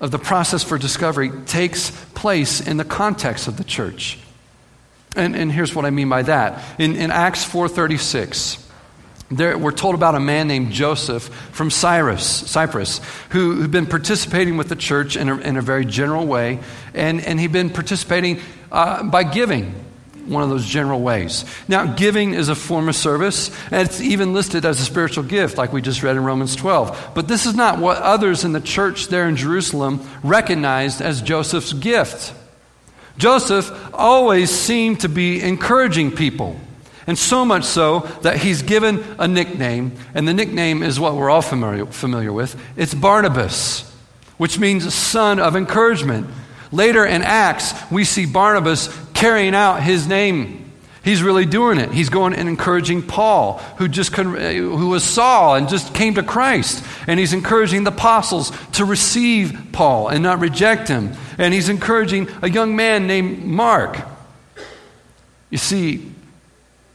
of 0.00 0.10
the 0.10 0.18
process 0.18 0.62
for 0.62 0.78
discovery 0.78 1.30
takes 1.44 1.90
place 2.14 2.66
in 2.66 2.78
the 2.78 2.84
context 2.84 3.48
of 3.48 3.58
the 3.58 3.64
church. 3.64 4.18
And, 5.14 5.36
and 5.36 5.52
here's 5.52 5.74
what 5.74 5.84
I 5.84 5.90
mean 5.90 6.08
by 6.08 6.22
that. 6.22 6.62
In, 6.80 6.96
in 6.96 7.10
Acts 7.10 7.44
436, 7.44 8.67
there, 9.30 9.58
we're 9.58 9.72
told 9.72 9.94
about 9.94 10.14
a 10.14 10.20
man 10.20 10.48
named 10.48 10.72
Joseph 10.72 11.24
from 11.52 11.70
Cyrus, 11.70 12.24
Cyprus, 12.24 13.00
who 13.30 13.60
had 13.60 13.70
been 13.70 13.86
participating 13.86 14.56
with 14.56 14.68
the 14.68 14.76
church 14.76 15.16
in 15.16 15.28
a, 15.28 15.36
in 15.38 15.56
a 15.56 15.62
very 15.62 15.84
general 15.84 16.26
way, 16.26 16.60
and, 16.94 17.20
and 17.20 17.38
he'd 17.38 17.52
been 17.52 17.70
participating 17.70 18.40
uh, 18.72 19.02
by 19.02 19.24
giving, 19.24 19.74
one 20.28 20.42
of 20.42 20.50
those 20.50 20.66
general 20.66 21.00
ways. 21.00 21.44
Now, 21.68 21.94
giving 21.94 22.34
is 22.34 22.48
a 22.48 22.54
form 22.54 22.88
of 22.88 22.96
service, 22.96 23.50
and 23.70 23.88
it's 23.88 24.00
even 24.00 24.34
listed 24.34 24.64
as 24.64 24.80
a 24.80 24.84
spiritual 24.84 25.24
gift, 25.24 25.58
like 25.58 25.72
we 25.72 25.82
just 25.82 26.02
read 26.02 26.16
in 26.16 26.24
Romans 26.24 26.54
12. 26.56 27.12
But 27.14 27.28
this 27.28 27.46
is 27.46 27.54
not 27.54 27.78
what 27.78 27.98
others 27.98 28.44
in 28.44 28.52
the 28.52 28.60
church 28.60 29.08
there 29.08 29.28
in 29.28 29.36
Jerusalem 29.36 30.06
recognized 30.22 31.00
as 31.00 31.22
Joseph's 31.22 31.72
gift. 31.72 32.34
Joseph 33.16 33.70
always 33.92 34.50
seemed 34.50 35.00
to 35.00 35.08
be 35.08 35.42
encouraging 35.42 36.12
people. 36.12 36.60
And 37.08 37.18
so 37.18 37.46
much 37.46 37.64
so 37.64 38.00
that 38.20 38.36
he's 38.36 38.60
given 38.60 39.02
a 39.18 39.26
nickname, 39.26 39.92
and 40.14 40.28
the 40.28 40.34
nickname 40.34 40.82
is 40.82 41.00
what 41.00 41.14
we're 41.14 41.30
all 41.30 41.40
familiar, 41.40 41.86
familiar 41.86 42.34
with. 42.34 42.54
It's 42.76 42.92
Barnabas, 42.92 43.90
which 44.36 44.58
means 44.58 44.92
son 44.92 45.40
of 45.40 45.56
encouragement. 45.56 46.28
Later 46.70 47.06
in 47.06 47.22
Acts, 47.22 47.72
we 47.90 48.04
see 48.04 48.26
Barnabas 48.26 48.94
carrying 49.14 49.54
out 49.54 49.82
his 49.82 50.06
name. 50.06 50.70
He's 51.02 51.22
really 51.22 51.46
doing 51.46 51.78
it. 51.78 51.90
He's 51.92 52.10
going 52.10 52.34
and 52.34 52.46
encouraging 52.46 53.00
Paul, 53.04 53.56
who 53.78 53.88
just 53.88 54.14
who 54.14 54.88
was 54.88 55.02
Saul 55.02 55.54
and 55.54 55.66
just 55.66 55.94
came 55.94 56.16
to 56.16 56.22
Christ, 56.22 56.84
and 57.06 57.18
he's 57.18 57.32
encouraging 57.32 57.84
the 57.84 57.90
apostles 57.90 58.52
to 58.72 58.84
receive 58.84 59.68
Paul 59.72 60.08
and 60.08 60.22
not 60.22 60.40
reject 60.40 60.88
him. 60.88 61.14
And 61.38 61.54
he's 61.54 61.70
encouraging 61.70 62.28
a 62.42 62.50
young 62.50 62.76
man 62.76 63.06
named 63.06 63.46
Mark. 63.46 63.98
You 65.48 65.56
see, 65.56 66.12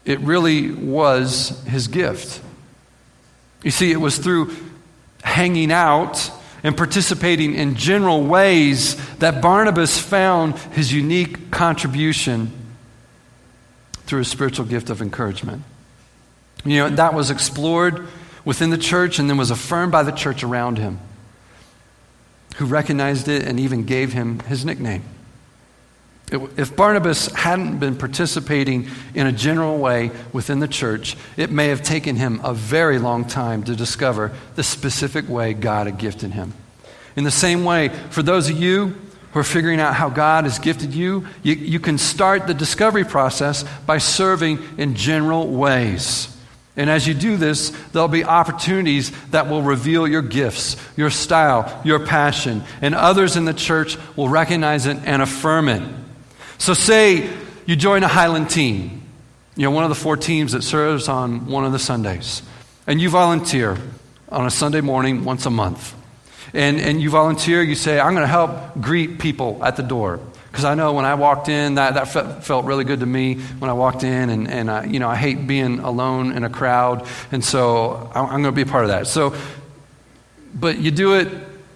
it 0.05 0.19
really 0.19 0.71
was 0.71 1.63
his 1.65 1.87
gift. 1.87 2.41
You 3.63 3.71
see, 3.71 3.91
it 3.91 3.97
was 4.01 4.17
through 4.17 4.53
hanging 5.23 5.71
out 5.71 6.31
and 6.63 6.75
participating 6.75 7.55
in 7.55 7.75
general 7.75 8.23
ways 8.23 8.95
that 9.17 9.41
Barnabas 9.41 9.97
found 9.97 10.57
his 10.57 10.93
unique 10.93 11.51
contribution 11.51 12.51
through 14.05 14.21
a 14.21 14.25
spiritual 14.25 14.65
gift 14.65 14.89
of 14.89 15.01
encouragement. 15.01 15.63
You 16.65 16.77
know, 16.77 16.89
that 16.89 17.13
was 17.13 17.29
explored 17.29 18.07
within 18.45 18.69
the 18.69 18.77
church 18.77 19.19
and 19.19 19.29
then 19.29 19.37
was 19.37 19.51
affirmed 19.51 19.91
by 19.91 20.03
the 20.03 20.11
church 20.11 20.43
around 20.43 20.77
him, 20.77 20.99
who 22.57 22.65
recognized 22.65 23.27
it 23.27 23.43
and 23.43 23.59
even 23.59 23.85
gave 23.85 24.13
him 24.13 24.39
his 24.41 24.65
nickname. 24.65 25.03
If 26.33 26.75
Barnabas 26.75 27.27
hadn't 27.27 27.77
been 27.77 27.95
participating 27.95 28.89
in 29.13 29.27
a 29.27 29.31
general 29.31 29.77
way 29.77 30.09
within 30.31 30.59
the 30.59 30.67
church, 30.67 31.15
it 31.37 31.51
may 31.51 31.67
have 31.67 31.83
taken 31.83 32.15
him 32.15 32.41
a 32.43 32.55
very 32.55 32.97
long 32.97 33.25
time 33.25 33.63
to 33.65 33.75
discover 33.75 34.31
the 34.55 34.63
specific 34.63 35.29
way 35.29 35.53
God 35.53 35.85
had 35.85 35.99
gifted 35.99 36.31
him. 36.31 36.53
In 37.15 37.23
the 37.23 37.29
same 37.29 37.63
way, 37.63 37.89
for 38.09 38.23
those 38.23 38.49
of 38.49 38.57
you 38.57 38.95
who 39.31 39.39
are 39.39 39.43
figuring 39.43 39.79
out 39.79 39.93
how 39.93 40.09
God 40.09 40.45
has 40.45 40.57
gifted 40.57 40.95
you, 40.95 41.27
you, 41.43 41.53
you 41.53 41.79
can 41.79 41.99
start 41.99 42.47
the 42.47 42.55
discovery 42.55 43.03
process 43.03 43.63
by 43.85 43.99
serving 43.99 44.57
in 44.79 44.95
general 44.95 45.47
ways. 45.47 46.35
And 46.75 46.89
as 46.89 47.07
you 47.07 47.13
do 47.13 47.37
this, 47.37 47.69
there'll 47.91 48.07
be 48.07 48.23
opportunities 48.23 49.11
that 49.27 49.47
will 49.47 49.61
reveal 49.61 50.07
your 50.07 50.23
gifts, 50.23 50.77
your 50.97 51.11
style, 51.11 51.81
your 51.85 52.03
passion, 52.03 52.63
and 52.81 52.95
others 52.95 53.35
in 53.35 53.45
the 53.45 53.53
church 53.53 53.97
will 54.15 54.29
recognize 54.29 54.87
it 54.87 54.97
and 55.05 55.21
affirm 55.21 55.69
it. 55.69 55.83
So, 56.63 56.73
say 56.73 57.29
you 57.65 57.75
join 57.75 58.03
a 58.03 58.07
Highland 58.07 58.49
team, 58.49 59.03
you 59.57 59.63
know, 59.63 59.71
one 59.71 59.83
of 59.83 59.89
the 59.89 59.95
four 59.95 60.15
teams 60.15 60.53
that 60.53 60.61
serves 60.61 61.09
on 61.09 61.47
one 61.47 61.65
of 61.65 61.73
the 61.73 61.77
Sundays, 61.77 62.41
and 62.87 63.01
you 63.01 63.09
volunteer 63.09 63.77
on 64.29 64.45
a 64.45 64.49
Sunday 64.49 64.79
morning 64.79 65.25
once 65.25 65.45
a 65.45 65.49
month. 65.49 65.93
And, 66.53 66.79
and 66.79 67.01
you 67.01 67.09
volunteer, 67.09 67.61
you 67.61 67.75
say, 67.75 67.99
I'm 67.99 68.13
going 68.13 68.23
to 68.23 68.27
help 68.27 68.79
greet 68.79 69.19
people 69.19 69.59
at 69.61 69.75
the 69.75 69.83
door. 69.83 70.21
Because 70.49 70.63
I 70.63 70.73
know 70.75 70.93
when 70.93 71.03
I 71.03 71.15
walked 71.15 71.49
in, 71.49 71.75
that, 71.75 71.95
that 71.95 72.45
felt 72.45 72.63
really 72.63 72.85
good 72.85 73.01
to 73.01 73.05
me 73.05 73.41
when 73.59 73.69
I 73.69 73.73
walked 73.73 74.05
in. 74.05 74.29
And, 74.29 74.47
and 74.47 74.71
I, 74.71 74.85
you 74.85 74.99
know, 74.99 75.09
I 75.09 75.17
hate 75.17 75.45
being 75.45 75.79
alone 75.79 76.31
in 76.31 76.45
a 76.45 76.49
crowd. 76.49 77.05
And 77.33 77.43
so 77.43 78.09
I'm, 78.15 78.23
I'm 78.23 78.41
going 78.41 78.55
to 78.55 78.55
be 78.55 78.61
a 78.61 78.71
part 78.71 78.85
of 78.85 78.91
that. 78.91 79.07
So, 79.07 79.35
but 80.55 80.77
you 80.77 80.91
do 80.91 81.15
it, 81.15 81.27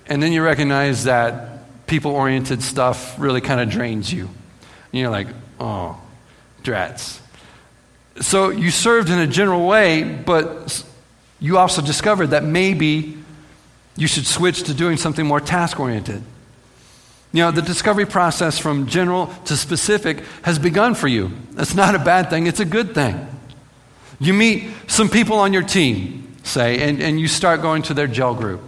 and 0.06 0.23
then 0.23 0.32
you 0.32 0.41
recognize 0.41 1.04
that 1.04 1.88
people 1.88 2.12
oriented 2.12 2.63
stuff 2.63 3.19
really 3.19 3.41
kind 3.41 3.60
of 3.60 3.69
drains 3.69 4.13
you. 4.13 4.30
And 4.91 5.02
you're 5.02 5.10
like, 5.10 5.28
oh, 5.60 6.00
drats. 6.63 7.19
So 8.21 8.50
you 8.50 8.71
served 8.71 9.10
in 9.10 9.19
a 9.19 9.28
general 9.28 9.67
way, 9.67 10.04
but 10.04 10.84
you 11.39 11.58
also 11.58 11.82
discovered 11.82 12.28
that 12.28 12.43
maybe 12.43 13.17
you 13.95 14.08
should 14.08 14.26
switch 14.26 14.63
to 14.63 14.73
doing 14.73 14.97
something 14.97 15.26
more 15.26 15.39
task 15.39 15.80
oriented. 15.80 16.23
You 17.34 17.43
know, 17.43 17.52
the 17.52 17.62
discovery 17.62 18.06
process 18.06 18.58
from 18.58 18.88
general 18.88 19.28
to 19.45 19.58
specific 19.58 20.23
has 20.43 20.58
begun 20.58 20.95
for 20.95 21.08
you. 21.08 21.32
That's 21.52 21.76
not 21.76 21.93
a 21.93 22.00
bad 22.00 22.30
thing, 22.30 22.47
it's 22.47 22.60
a 22.60 22.65
good 22.65 22.95
thing. 22.95 23.28
You 24.19 24.34
meet 24.34 24.71
some 24.88 25.10
people 25.10 25.38
on 25.38 25.54
your 25.54 25.62
team, 25.62 26.36
say, 26.43 26.88
and, 26.88 27.02
and 27.02 27.19
you 27.19 27.28
start 27.28 27.62
going 27.62 27.84
to 27.84 27.93
their 27.93 28.08
gel 28.08 28.34
group. 28.34 28.62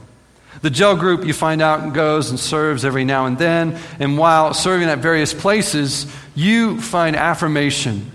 The 0.61 0.69
gel 0.69 0.97
group, 0.97 1.25
you 1.25 1.33
find 1.33 1.61
out, 1.61 1.93
goes 1.93 2.29
and 2.29 2.39
serves 2.39 2.83
every 2.83 3.05
now 3.05 3.25
and 3.25 3.37
then. 3.37 3.79
And 3.99 4.17
while 4.17 4.53
serving 4.53 4.89
at 4.89 4.99
various 4.99 5.33
places, 5.33 6.05
you 6.35 6.81
find 6.81 7.15
affirmation 7.15 8.11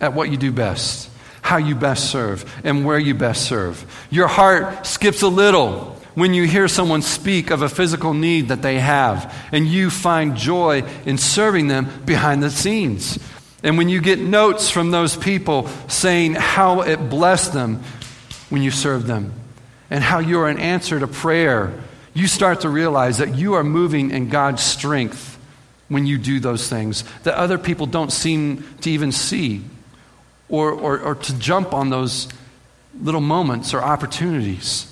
at 0.00 0.12
what 0.12 0.30
you 0.30 0.36
do 0.36 0.52
best, 0.52 1.08
how 1.40 1.56
you 1.56 1.74
best 1.74 2.10
serve, 2.10 2.44
and 2.64 2.84
where 2.84 2.98
you 2.98 3.14
best 3.14 3.44
serve. 3.44 3.84
Your 4.10 4.28
heart 4.28 4.86
skips 4.86 5.22
a 5.22 5.28
little 5.28 5.98
when 6.14 6.34
you 6.34 6.44
hear 6.46 6.68
someone 6.68 7.00
speak 7.00 7.50
of 7.50 7.62
a 7.62 7.68
physical 7.70 8.12
need 8.12 8.48
that 8.48 8.60
they 8.60 8.78
have, 8.78 9.34
and 9.50 9.66
you 9.66 9.88
find 9.88 10.36
joy 10.36 10.84
in 11.06 11.16
serving 11.16 11.68
them 11.68 11.88
behind 12.04 12.42
the 12.42 12.50
scenes. 12.50 13.18
And 13.62 13.78
when 13.78 13.88
you 13.88 14.02
get 14.02 14.18
notes 14.18 14.68
from 14.68 14.90
those 14.90 15.16
people 15.16 15.68
saying 15.88 16.34
how 16.34 16.82
it 16.82 17.08
blessed 17.08 17.54
them 17.54 17.82
when 18.50 18.60
you 18.60 18.70
served 18.70 19.06
them 19.06 19.32
and 19.92 20.02
how 20.02 20.20
you 20.20 20.40
are 20.40 20.48
an 20.48 20.58
answer 20.58 20.98
to 20.98 21.06
prayer, 21.06 21.70
you 22.14 22.26
start 22.26 22.62
to 22.62 22.70
realize 22.70 23.18
that 23.18 23.36
you 23.36 23.52
are 23.52 23.62
moving 23.62 24.10
in 24.10 24.30
God's 24.30 24.62
strength 24.62 25.38
when 25.88 26.06
you 26.06 26.16
do 26.16 26.40
those 26.40 26.66
things 26.66 27.04
that 27.24 27.34
other 27.34 27.58
people 27.58 27.84
don't 27.84 28.10
seem 28.10 28.64
to 28.80 28.90
even 28.90 29.12
see 29.12 29.62
or, 30.48 30.72
or, 30.72 30.98
or 30.98 31.14
to 31.16 31.38
jump 31.38 31.74
on 31.74 31.90
those 31.90 32.26
little 33.02 33.20
moments 33.20 33.74
or 33.74 33.82
opportunities. 33.82 34.90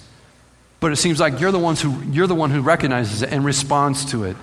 But 0.80 0.92
it 0.92 0.96
seems 0.96 1.18
like 1.18 1.40
you're 1.40 1.50
the, 1.50 1.58
ones 1.58 1.80
who, 1.80 1.98
you're 2.10 2.26
the 2.26 2.34
one 2.34 2.50
who 2.50 2.60
recognizes 2.60 3.22
it 3.22 3.32
and 3.32 3.42
responds 3.42 4.04
to 4.10 4.24
it. 4.24 4.36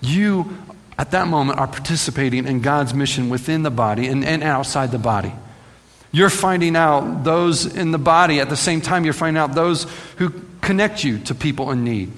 You, 0.00 0.56
at 0.96 1.10
that 1.10 1.28
moment, 1.28 1.58
are 1.58 1.68
participating 1.68 2.46
in 2.46 2.62
God's 2.62 2.94
mission 2.94 3.28
within 3.28 3.64
the 3.64 3.70
body 3.70 4.08
and, 4.08 4.24
and 4.24 4.42
outside 4.42 4.92
the 4.92 4.98
body. 4.98 5.34
You're 6.12 6.30
finding 6.30 6.74
out 6.76 7.22
those 7.22 7.66
in 7.66 7.92
the 7.92 7.98
body 7.98 8.40
at 8.40 8.48
the 8.48 8.56
same 8.56 8.80
time 8.80 9.04
you're 9.04 9.14
finding 9.14 9.40
out 9.40 9.54
those 9.54 9.86
who 10.16 10.32
connect 10.60 11.04
you 11.04 11.18
to 11.20 11.34
people 11.34 11.70
in 11.70 11.84
need. 11.84 12.12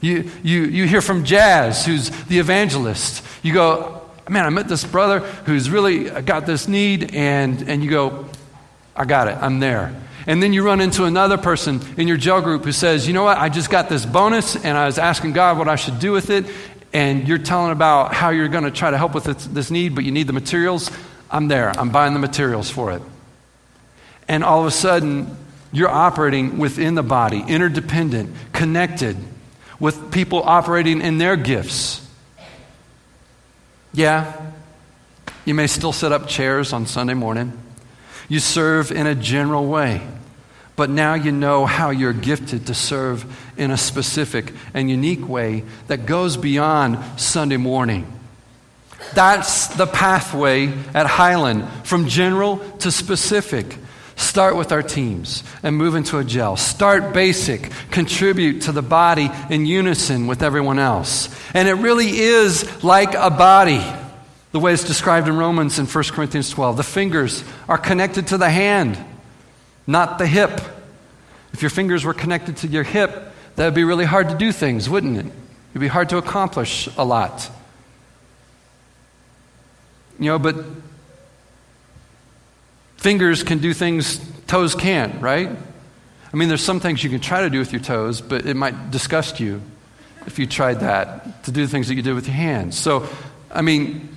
You, 0.00 0.30
you, 0.42 0.64
you 0.64 0.86
hear 0.86 1.00
from 1.00 1.24
Jazz, 1.24 1.86
who's 1.86 2.10
the 2.26 2.38
evangelist. 2.40 3.24
You 3.42 3.54
go, 3.54 4.02
man, 4.28 4.44
I 4.44 4.50
met 4.50 4.68
this 4.68 4.84
brother 4.84 5.20
who's 5.20 5.70
really 5.70 6.10
got 6.22 6.44
this 6.44 6.68
need, 6.68 7.14
and, 7.14 7.68
and 7.68 7.82
you 7.82 7.90
go, 7.90 8.26
I 8.96 9.04
got 9.04 9.28
it, 9.28 9.38
I'm 9.40 9.60
there. 9.60 9.94
And 10.26 10.42
then 10.42 10.52
you 10.52 10.64
run 10.64 10.80
into 10.80 11.04
another 11.04 11.38
person 11.38 11.80
in 11.96 12.08
your 12.08 12.16
gel 12.16 12.42
group 12.42 12.64
who 12.64 12.72
says, 12.72 13.06
you 13.06 13.14
know 13.14 13.24
what, 13.24 13.38
I 13.38 13.48
just 13.48 13.70
got 13.70 13.88
this 13.88 14.04
bonus, 14.04 14.56
and 14.56 14.76
I 14.76 14.86
was 14.86 14.98
asking 14.98 15.32
God 15.32 15.56
what 15.56 15.68
I 15.68 15.76
should 15.76 16.00
do 16.00 16.12
with 16.12 16.30
it, 16.30 16.46
and 16.92 17.26
you're 17.26 17.38
telling 17.38 17.72
about 17.72 18.12
how 18.12 18.30
you're 18.30 18.48
going 18.48 18.64
to 18.64 18.70
try 18.70 18.90
to 18.90 18.98
help 18.98 19.14
with 19.14 19.24
this, 19.24 19.46
this 19.46 19.70
need, 19.70 19.94
but 19.94 20.04
you 20.04 20.10
need 20.10 20.26
the 20.26 20.32
materials. 20.32 20.90
I'm 21.30 21.48
there, 21.48 21.72
I'm 21.78 21.90
buying 21.90 22.12
the 22.12 22.20
materials 22.20 22.68
for 22.68 22.92
it 22.92 23.02
and 24.28 24.44
all 24.44 24.60
of 24.60 24.66
a 24.66 24.70
sudden 24.70 25.36
you're 25.72 25.88
operating 25.88 26.58
within 26.58 26.94
the 26.94 27.02
body, 27.02 27.42
interdependent, 27.46 28.34
connected 28.52 29.16
with 29.80 30.12
people 30.12 30.42
operating 30.42 31.00
in 31.00 31.18
their 31.18 31.36
gifts. 31.36 32.06
Yeah, 33.92 34.40
you 35.44 35.54
may 35.54 35.66
still 35.66 35.92
set 35.92 36.12
up 36.12 36.28
chairs 36.28 36.72
on 36.72 36.86
Sunday 36.86 37.14
morning. 37.14 37.52
You 38.28 38.38
serve 38.38 38.92
in 38.92 39.06
a 39.06 39.14
general 39.14 39.66
way, 39.66 40.02
but 40.76 40.88
now 40.88 41.14
you 41.14 41.32
know 41.32 41.66
how 41.66 41.90
you're 41.90 42.12
gifted 42.12 42.68
to 42.68 42.74
serve 42.74 43.24
in 43.56 43.70
a 43.70 43.76
specific 43.76 44.52
and 44.72 44.88
unique 44.88 45.28
way 45.28 45.64
that 45.88 46.06
goes 46.06 46.36
beyond 46.36 46.98
Sunday 47.20 47.56
morning. 47.56 48.06
That's 49.14 49.66
the 49.68 49.86
pathway 49.86 50.72
at 50.94 51.06
Highland 51.06 51.68
from 51.84 52.08
general 52.08 52.58
to 52.78 52.90
specific. 52.90 53.76
Start 54.16 54.56
with 54.56 54.72
our 54.72 54.82
teams 54.82 55.42
and 55.62 55.76
move 55.76 55.94
into 55.94 56.18
a 56.18 56.24
gel. 56.24 56.56
Start 56.56 57.12
basic, 57.12 57.70
contribute 57.90 58.62
to 58.62 58.72
the 58.72 58.82
body 58.82 59.30
in 59.50 59.66
unison 59.66 60.26
with 60.26 60.42
everyone 60.42 60.78
else. 60.78 61.28
And 61.54 61.68
it 61.68 61.74
really 61.74 62.08
is 62.08 62.84
like 62.84 63.14
a 63.14 63.30
body, 63.30 63.82
the 64.52 64.60
way 64.60 64.72
it's 64.72 64.84
described 64.84 65.28
in 65.28 65.36
Romans 65.36 65.78
and 65.78 65.88
1 65.88 66.04
Corinthians 66.04 66.50
12. 66.50 66.76
The 66.76 66.82
fingers 66.82 67.44
are 67.68 67.78
connected 67.78 68.28
to 68.28 68.38
the 68.38 68.50
hand, 68.50 68.98
not 69.86 70.18
the 70.18 70.26
hip. 70.26 70.60
If 71.52 71.62
your 71.62 71.70
fingers 71.70 72.04
were 72.04 72.14
connected 72.14 72.58
to 72.58 72.68
your 72.68 72.84
hip, 72.84 73.32
that 73.56 73.66
would 73.66 73.74
be 73.74 73.84
really 73.84 74.06
hard 74.06 74.30
to 74.30 74.36
do 74.36 74.52
things, 74.52 74.88
wouldn't 74.88 75.18
it? 75.18 75.26
It'd 75.26 75.80
be 75.80 75.88
hard 75.88 76.08
to 76.10 76.18
accomplish 76.18 76.88
a 76.96 77.04
lot. 77.04 77.50
You 80.18 80.26
know, 80.26 80.38
but 80.38 80.56
Fingers 83.02 83.42
can 83.42 83.58
do 83.58 83.74
things 83.74 84.20
toes 84.46 84.76
can't, 84.76 85.20
right? 85.20 85.50
I 86.32 86.36
mean, 86.36 86.48
there's 86.48 86.62
some 86.62 86.78
things 86.78 87.02
you 87.02 87.10
can 87.10 87.18
try 87.18 87.40
to 87.40 87.50
do 87.50 87.58
with 87.58 87.72
your 87.72 87.80
toes, 87.80 88.20
but 88.20 88.46
it 88.46 88.54
might 88.54 88.92
disgust 88.92 89.40
you 89.40 89.60
if 90.24 90.38
you 90.38 90.46
tried 90.46 90.78
that 90.80 91.42
to 91.42 91.50
do 91.50 91.66
the 91.66 91.68
things 91.68 91.88
that 91.88 91.96
you 91.96 92.02
do 92.02 92.14
with 92.14 92.28
your 92.28 92.36
hands. 92.36 92.78
So, 92.78 93.08
I 93.50 93.62
mean, 93.62 94.08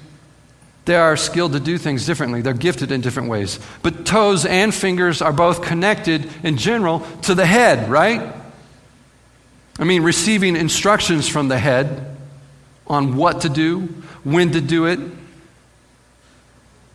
they 0.86 0.98
are 0.98 1.18
skilled 1.18 1.54
to 1.54 1.60
do 1.60 1.80
things 1.80 2.06
differently. 2.06 2.44
They're 2.44 2.54
gifted 2.54 2.92
in 2.92 3.02
different 3.02 3.30
ways. 3.30 3.60
But 3.82 4.06
toes 4.06 4.46
and 4.46 4.72
fingers 4.72 5.20
are 5.20 5.34
both 5.34 5.64
connected 5.64 6.30
in 6.44 6.58
general 6.58 7.00
to 7.24 7.34
the 7.34 7.48
head, 7.48 7.90
right? 7.90 8.36
I 9.80 9.84
mean, 9.84 10.04
receiving 10.04 10.56
instructions 10.56 11.28
from 11.28 11.48
the 11.48 11.58
head 11.58 12.16
on 12.86 13.16
what 13.16 13.42
to 13.42 13.50
do, 13.50 13.88
when 14.24 14.52
to 14.52 14.62
do 14.62 14.86
it, 14.86 15.00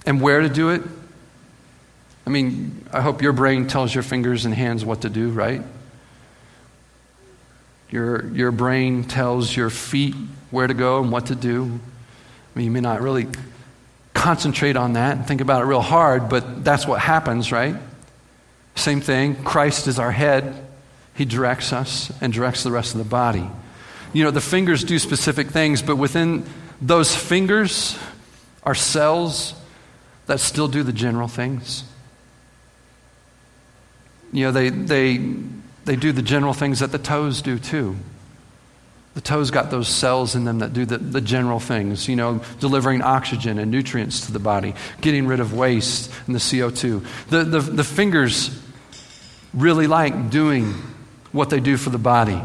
and 0.06 0.20
where 0.20 0.42
to 0.42 0.48
do 0.48 0.70
it. 0.70 0.82
I 2.26 2.30
mean, 2.30 2.84
I 2.92 3.00
hope 3.00 3.22
your 3.22 3.32
brain 3.32 3.66
tells 3.66 3.94
your 3.94 4.02
fingers 4.02 4.44
and 4.44 4.54
hands 4.54 4.84
what 4.84 5.02
to 5.02 5.08
do, 5.08 5.30
right? 5.30 5.62
Your, 7.90 8.26
your 8.32 8.52
brain 8.52 9.04
tells 9.04 9.54
your 9.54 9.70
feet 9.70 10.14
where 10.50 10.66
to 10.66 10.74
go 10.74 11.02
and 11.02 11.10
what 11.10 11.26
to 11.26 11.34
do. 11.34 11.64
I 11.64 12.58
mean, 12.58 12.64
you 12.66 12.70
may 12.70 12.80
not 12.80 13.00
really 13.00 13.26
concentrate 14.14 14.76
on 14.76 14.92
that 14.94 15.16
and 15.16 15.26
think 15.26 15.40
about 15.40 15.62
it 15.62 15.64
real 15.64 15.80
hard, 15.80 16.28
but 16.28 16.64
that's 16.64 16.86
what 16.86 17.00
happens, 17.00 17.50
right? 17.50 17.74
Same 18.76 19.00
thing. 19.00 19.42
Christ 19.42 19.88
is 19.88 19.98
our 19.98 20.12
head. 20.12 20.66
He 21.14 21.24
directs 21.24 21.72
us 21.72 22.12
and 22.20 22.32
directs 22.32 22.62
the 22.62 22.70
rest 22.70 22.94
of 22.94 22.98
the 22.98 23.04
body. 23.04 23.48
You 24.12 24.24
know, 24.24 24.30
the 24.30 24.40
fingers 24.40 24.84
do 24.84 24.98
specific 24.98 25.48
things, 25.48 25.82
but 25.82 25.96
within 25.96 26.44
those 26.80 27.14
fingers 27.14 27.98
are 28.62 28.74
cells 28.74 29.54
that 30.26 30.40
still 30.40 30.68
do 30.68 30.82
the 30.82 30.92
general 30.92 31.28
things. 31.28 31.84
You 34.32 34.46
know, 34.46 34.52
they, 34.52 34.68
they, 34.70 35.18
they 35.84 35.96
do 35.96 36.12
the 36.12 36.22
general 36.22 36.54
things 36.54 36.80
that 36.80 36.92
the 36.92 36.98
toes 36.98 37.42
do 37.42 37.58
too. 37.58 37.96
The 39.14 39.20
toes 39.20 39.50
got 39.50 39.70
those 39.70 39.88
cells 39.88 40.36
in 40.36 40.44
them 40.44 40.60
that 40.60 40.72
do 40.72 40.84
the, 40.84 40.98
the 40.98 41.20
general 41.20 41.58
things, 41.58 42.08
you 42.08 42.14
know, 42.14 42.42
delivering 42.60 43.02
oxygen 43.02 43.58
and 43.58 43.70
nutrients 43.70 44.26
to 44.26 44.32
the 44.32 44.38
body, 44.38 44.74
getting 45.00 45.26
rid 45.26 45.40
of 45.40 45.52
waste 45.52 46.12
and 46.26 46.34
the 46.34 46.38
CO2. 46.38 47.04
The, 47.28 47.44
the, 47.44 47.60
the 47.60 47.84
fingers 47.84 48.56
really 49.52 49.88
like 49.88 50.30
doing 50.30 50.74
what 51.32 51.50
they 51.50 51.58
do 51.58 51.76
for 51.76 51.90
the 51.90 51.98
body 51.98 52.40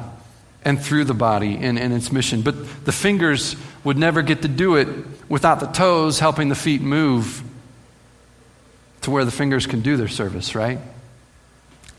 and 0.64 0.82
through 0.82 1.04
the 1.04 1.14
body 1.14 1.56
and, 1.56 1.78
and 1.78 1.94
its 1.94 2.12
mission. 2.12 2.42
But 2.42 2.84
the 2.84 2.92
fingers 2.92 3.56
would 3.84 3.98
never 3.98 4.24
get 4.24 4.42
to 4.42 4.48
do 4.48 4.76
it 4.76 4.88
without 5.30 5.60
the 5.60 5.68
toes 5.68 6.20
helping 6.20 6.50
the 6.50 6.56
feet 6.56 6.82
move 6.82 7.44
to 9.02 9.12
where 9.12 9.24
the 9.24 9.32
fingers 9.32 9.68
can 9.68 9.82
do 9.82 9.98
their 9.98 10.08
service, 10.08 10.56
right? 10.56 10.80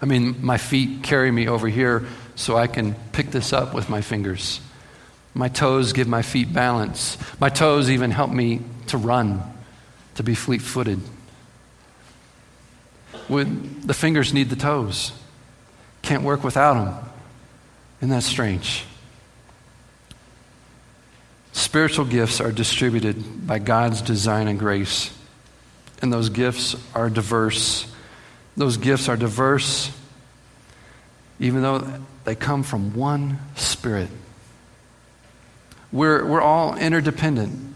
I 0.00 0.06
mean, 0.06 0.37
my 0.44 0.59
feet 0.59 1.02
carry 1.02 1.30
me 1.30 1.48
over 1.48 1.68
here 1.68 2.06
so 2.35 2.56
I 2.56 2.66
can 2.66 2.94
pick 3.12 3.30
this 3.30 3.52
up 3.52 3.72
with 3.72 3.88
my 3.88 4.02
fingers. 4.02 4.61
My 5.35 5.48
toes 5.48 5.92
give 5.92 6.06
my 6.06 6.22
feet 6.22 6.52
balance. 6.52 7.18
My 7.40 7.48
toes 7.48 7.90
even 7.90 8.11
help 8.11 8.30
me 8.30 8.61
to 8.88 8.98
run, 8.98 9.42
to 10.16 10.22
be 10.22 10.35
fleet 10.35 10.62
footed. 10.62 11.00
The 13.28 13.94
fingers 13.94 14.32
need 14.32 14.50
the 14.50 14.56
toes. 14.56 15.12
Can't 16.02 16.22
work 16.22 16.44
without 16.44 16.74
them. 16.74 16.94
Isn't 18.00 18.11
that 18.11 18.22
strange? 18.22 18.85
Spiritual 21.52 22.04
gifts 22.04 22.40
are 22.40 22.52
distributed 22.52 23.46
by 23.46 23.59
God's 23.59 24.02
design 24.02 24.46
and 24.46 24.59
grace, 24.59 25.11
and 26.02 26.12
those 26.12 26.28
gifts 26.28 26.76
are 26.94 27.11
diverse. 27.11 27.90
Those 28.57 28.77
gifts 28.77 29.09
are 29.09 29.16
diverse 29.16 29.92
even 31.38 31.62
though 31.62 31.87
they 32.25 32.35
come 32.35 32.62
from 32.62 32.95
one 32.95 33.38
Spirit. 33.55 34.09
We're, 35.92 36.25
we're 36.25 36.40
all 36.40 36.77
interdependent. 36.77 37.75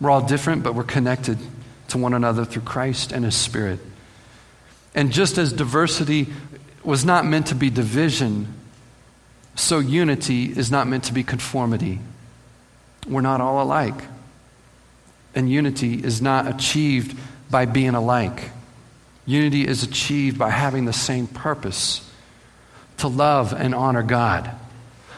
We're 0.00 0.10
all 0.10 0.26
different, 0.26 0.62
but 0.62 0.74
we're 0.74 0.84
connected 0.84 1.38
to 1.88 1.98
one 1.98 2.14
another 2.14 2.44
through 2.44 2.62
Christ 2.62 3.12
and 3.12 3.24
His 3.24 3.34
Spirit. 3.34 3.80
And 4.94 5.12
just 5.12 5.38
as 5.38 5.52
diversity 5.52 6.28
was 6.82 7.04
not 7.04 7.26
meant 7.26 7.48
to 7.48 7.54
be 7.54 7.70
division, 7.70 8.54
so 9.54 9.78
unity 9.78 10.46
is 10.46 10.70
not 10.70 10.86
meant 10.86 11.04
to 11.04 11.12
be 11.12 11.22
conformity. 11.22 12.00
We're 13.06 13.20
not 13.20 13.40
all 13.40 13.62
alike. 13.62 14.02
And 15.34 15.50
unity 15.50 16.02
is 16.02 16.22
not 16.22 16.46
achieved 16.46 17.16
by 17.50 17.66
being 17.66 17.94
alike. 17.94 18.50
Unity 19.28 19.68
is 19.68 19.82
achieved 19.82 20.38
by 20.38 20.48
having 20.48 20.86
the 20.86 20.92
same 20.92 21.26
purpose 21.26 22.00
to 22.96 23.08
love 23.08 23.52
and 23.52 23.74
honor 23.74 24.02
God, 24.02 24.50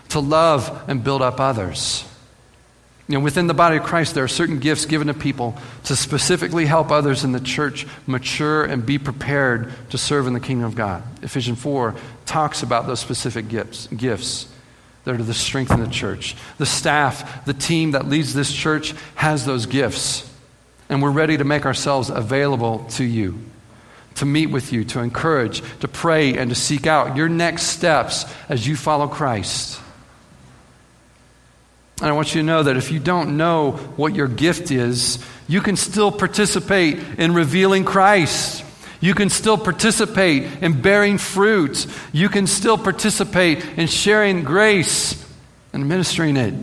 to 0.09 0.19
love 0.19 0.83
and 0.89 1.05
build 1.05 1.23
up 1.23 1.39
others. 1.39 2.05
You 3.07 3.15
know, 3.15 3.21
within 3.25 3.47
the 3.47 3.55
body 3.55 3.77
of 3.77 3.85
Christ, 3.85 4.17
there 4.17 4.25
are 4.25 4.29
certain 4.29 4.59
gifts 4.59 4.85
given 4.85 5.07
to 5.07 5.15
people 5.15 5.57
to 5.85 5.95
specifically 5.95 6.67
help 6.67 6.91
others 6.91 7.23
in 7.23 7.31
the 7.31 7.39
church 7.39 7.87
mature 8.09 8.65
and 8.65 8.85
be 8.85 8.99
prepared 8.99 9.73
to 9.91 9.99
serve 9.99 10.27
in 10.27 10.33
the 10.33 10.41
kingdom 10.41 10.67
of 10.67 10.75
God. 10.75 11.05
Ephesians 11.23 11.61
4 11.61 11.95
talks 12.27 12.65
about 12.65 12.89
those 12.89 12.99
specific 12.99 13.47
gifts, 13.47 13.87
gifts 13.87 14.49
that 15.05 15.15
are 15.15 15.19
to 15.19 15.23
the 15.23 15.33
strength 15.33 15.71
in 15.71 15.79
the 15.79 15.89
church. 15.89 16.35
The 16.59 16.67
staff, 16.67 17.45
the 17.45 17.55
team 17.55 17.93
that 17.93 18.09
leads 18.09 18.35
this 18.35 18.53
church 18.53 18.93
has 19.15 19.45
those 19.45 19.67
gifts. 19.67 20.29
And 20.89 21.01
we're 21.01 21.13
ready 21.13 21.37
to 21.37 21.45
make 21.45 21.65
ourselves 21.65 22.11
available 22.11 22.87
to 22.91 23.05
you 23.05 23.39
to 24.21 24.27
meet 24.27 24.47
with 24.47 24.73
you, 24.73 24.85
to 24.85 25.01
encourage, 25.01 25.63
to 25.81 25.89
pray, 25.89 26.37
and 26.37 26.51
to 26.51 26.55
seek 26.55 26.87
out 26.87 27.17
your 27.17 27.29
next 27.29 27.65
steps 27.65 28.25
as 28.49 28.67
you 28.67 28.77
follow 28.77 29.09
Christ. 29.09 29.81
And 32.01 32.09
I 32.09 32.13
want 32.13 32.35
you 32.35 32.41
to 32.41 32.47
know 32.47 32.63
that 32.63 32.77
if 32.77 32.93
you 32.93 32.99
don't 32.99 33.37
know 33.37 33.73
what 33.97 34.15
your 34.15 34.29
gift 34.29 34.71
is, 34.71 35.19
you 35.49 35.61
can 35.61 35.77
still 35.77 36.13
participate 36.13 36.99
in 37.19 37.35
revealing 37.35 37.85
Christ. 37.85 38.65
You 39.01 39.15
can 39.15 39.31
still 39.31 39.59
participate 39.59 40.63
in 40.63 40.81
bearing 40.81 41.19
fruit. 41.19 41.87
You 42.13 42.29
can 42.29 42.47
still 42.47 42.79
participate 42.79 43.65
in 43.79 43.87
sharing 43.87 44.45
grace 44.45 45.23
and 45.73 45.89
ministering 45.89 46.37
it. 46.37 46.55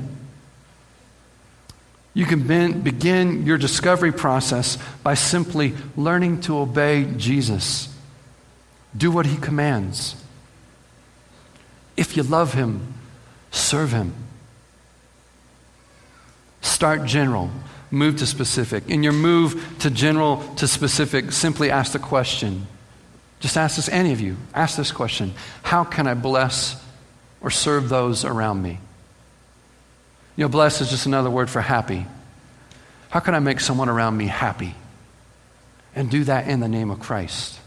You 2.17 2.25
can 2.25 2.82
begin 2.82 3.45
your 3.45 3.60
discovery 3.60 4.12
process 4.12 4.80
by 5.03 5.13
simply 5.13 5.75
learning 5.95 6.41
to 6.41 6.58
obey 6.58 7.06
Jesus. 7.15 7.95
Do 8.97 9.12
what 9.12 9.27
he 9.27 9.38
commands. 9.38 10.15
If 11.95 12.17
you 12.17 12.23
love 12.23 12.56
him, 12.56 12.95
serve 13.51 13.91
him. 13.91 14.15
Start 16.62 17.06
general, 17.06 17.51
move 17.91 18.15
to 18.15 18.25
specific. 18.25 18.89
In 18.89 19.03
your 19.03 19.13
move 19.13 19.75
to 19.82 19.91
general 19.91 20.38
to 20.56 20.67
specific, 20.67 21.32
simply 21.32 21.69
ask 21.69 21.91
the 21.91 21.99
question. 21.99 22.65
Just 23.41 23.58
ask 23.58 23.75
this, 23.75 23.89
any 23.89 24.12
of 24.12 24.19
you, 24.19 24.38
ask 24.56 24.75
this 24.75 24.91
question 24.91 25.36
How 25.62 25.84
can 25.84 26.08
I 26.08 26.15
bless 26.15 26.84
or 27.41 27.51
serve 27.51 27.89
those 27.89 28.25
around 28.25 28.63
me? 28.63 28.80
You 30.38 30.43
know, 30.43 30.50
blessed 30.50 30.82
is 30.82 30.89
just 30.89 31.08
another 31.08 31.30
word 31.30 31.50
for 31.50 31.62
happy. 31.62 32.06
How 33.10 33.19
can 33.19 33.34
I 33.34 33.39
make 33.39 33.60
someone 33.60 33.89
around 33.89 34.15
me 34.15 34.28
happy? 34.28 34.76
And 35.95 36.12
do 36.12 36.23
that 36.26 36.47
in 36.47 36.60
the 36.60 36.67
name 36.67 36.91
of 36.91 37.00
Christ. 37.00 37.60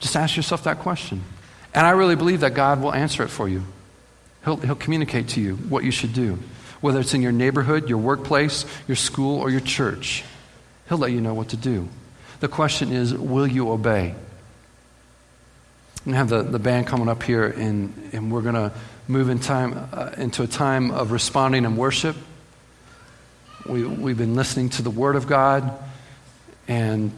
Just 0.00 0.16
ask 0.16 0.36
yourself 0.36 0.64
that 0.64 0.80
question. 0.80 1.24
And 1.72 1.86
I 1.86 1.90
really 1.90 2.14
believe 2.14 2.40
that 2.40 2.52
God 2.52 2.82
will 2.82 2.92
answer 2.92 3.22
it 3.22 3.28
for 3.28 3.48
you. 3.48 3.64
He'll, 4.44 4.58
he'll 4.58 4.74
communicate 4.74 5.28
to 5.28 5.40
you 5.40 5.56
what 5.56 5.82
you 5.82 5.90
should 5.90 6.12
do, 6.12 6.38
whether 6.82 7.00
it's 7.00 7.14
in 7.14 7.22
your 7.22 7.32
neighborhood, 7.32 7.88
your 7.88 7.98
workplace, 7.98 8.66
your 8.86 8.96
school, 8.96 9.40
or 9.40 9.48
your 9.48 9.60
church. 9.60 10.24
He'll 10.90 10.98
let 10.98 11.12
you 11.12 11.22
know 11.22 11.32
what 11.32 11.48
to 11.48 11.56
do. 11.56 11.88
The 12.40 12.48
question 12.48 12.92
is 12.92 13.14
will 13.14 13.46
you 13.46 13.70
obey? 13.70 14.14
I'm 16.06 16.12
going 16.12 16.12
to 16.12 16.18
have 16.18 16.28
the, 16.28 16.42
the 16.42 16.58
band 16.58 16.86
coming 16.86 17.08
up 17.08 17.22
here, 17.22 17.46
and, 17.46 18.10
and 18.12 18.30
we're 18.30 18.42
going 18.42 18.56
to 18.56 18.72
move 19.08 19.28
in 19.28 19.38
time, 19.38 19.88
uh, 19.92 20.10
into 20.16 20.42
a 20.42 20.46
time 20.46 20.90
of 20.90 21.12
responding 21.12 21.64
and 21.64 21.76
worship. 21.76 22.16
We, 23.66 23.84
we've 23.84 24.18
been 24.18 24.34
listening 24.34 24.70
to 24.70 24.82
the 24.82 24.90
Word 24.90 25.16
of 25.16 25.26
God, 25.26 25.72
and 26.68 27.12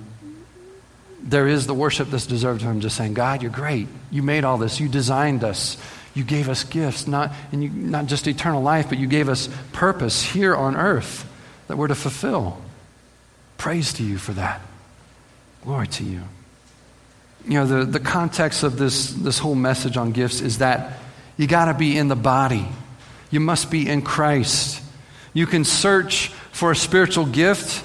there 1.22 1.48
is 1.48 1.66
the 1.66 1.74
worship 1.74 2.08
that's 2.10 2.26
deserved 2.26 2.62
of 2.62 2.68
Him, 2.68 2.80
just 2.80 2.96
saying, 2.96 3.14
God, 3.14 3.42
you're 3.42 3.50
great. 3.50 3.88
You 4.10 4.22
made 4.22 4.44
all 4.44 4.58
this. 4.58 4.78
You 4.80 4.88
designed 4.88 5.44
us. 5.44 5.76
You 6.14 6.24
gave 6.24 6.48
us 6.48 6.64
gifts, 6.64 7.06
not, 7.06 7.32
and 7.52 7.62
you, 7.62 7.68
not 7.68 8.06
just 8.06 8.26
eternal 8.26 8.62
life, 8.62 8.88
but 8.88 8.98
you 8.98 9.06
gave 9.06 9.28
us 9.28 9.48
purpose 9.72 10.22
here 10.22 10.54
on 10.54 10.76
earth 10.76 11.28
that 11.68 11.76
we're 11.76 11.88
to 11.88 11.94
fulfill. 11.94 12.60
Praise 13.58 13.92
to 13.94 14.04
you 14.04 14.18
for 14.18 14.32
that. 14.32 14.60
Glory 15.62 15.88
to 15.88 16.04
you. 16.04 16.22
You 17.44 17.54
know, 17.54 17.66
the, 17.66 17.84
the 17.84 18.00
context 18.00 18.62
of 18.62 18.78
this, 18.78 19.10
this 19.12 19.38
whole 19.38 19.54
message 19.54 19.96
on 19.96 20.12
gifts 20.12 20.40
is 20.40 20.58
that 20.58 20.98
you 21.36 21.46
got 21.46 21.66
to 21.66 21.74
be 21.74 21.96
in 21.96 22.08
the 22.08 22.16
body. 22.16 22.66
You 23.30 23.40
must 23.40 23.70
be 23.70 23.88
in 23.88 24.02
Christ. 24.02 24.82
You 25.32 25.46
can 25.46 25.64
search 25.64 26.28
for 26.52 26.70
a 26.70 26.76
spiritual 26.76 27.26
gift. 27.26 27.84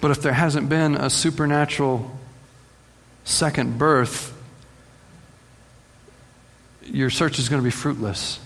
But 0.00 0.10
if 0.10 0.22
there 0.22 0.32
hasn't 0.32 0.68
been 0.68 0.94
a 0.94 1.10
supernatural 1.10 2.10
second 3.24 3.78
birth, 3.78 4.36
your 6.84 7.10
search 7.10 7.38
is 7.38 7.48
going 7.48 7.60
to 7.60 7.64
be 7.64 7.70
fruitless. 7.70 8.40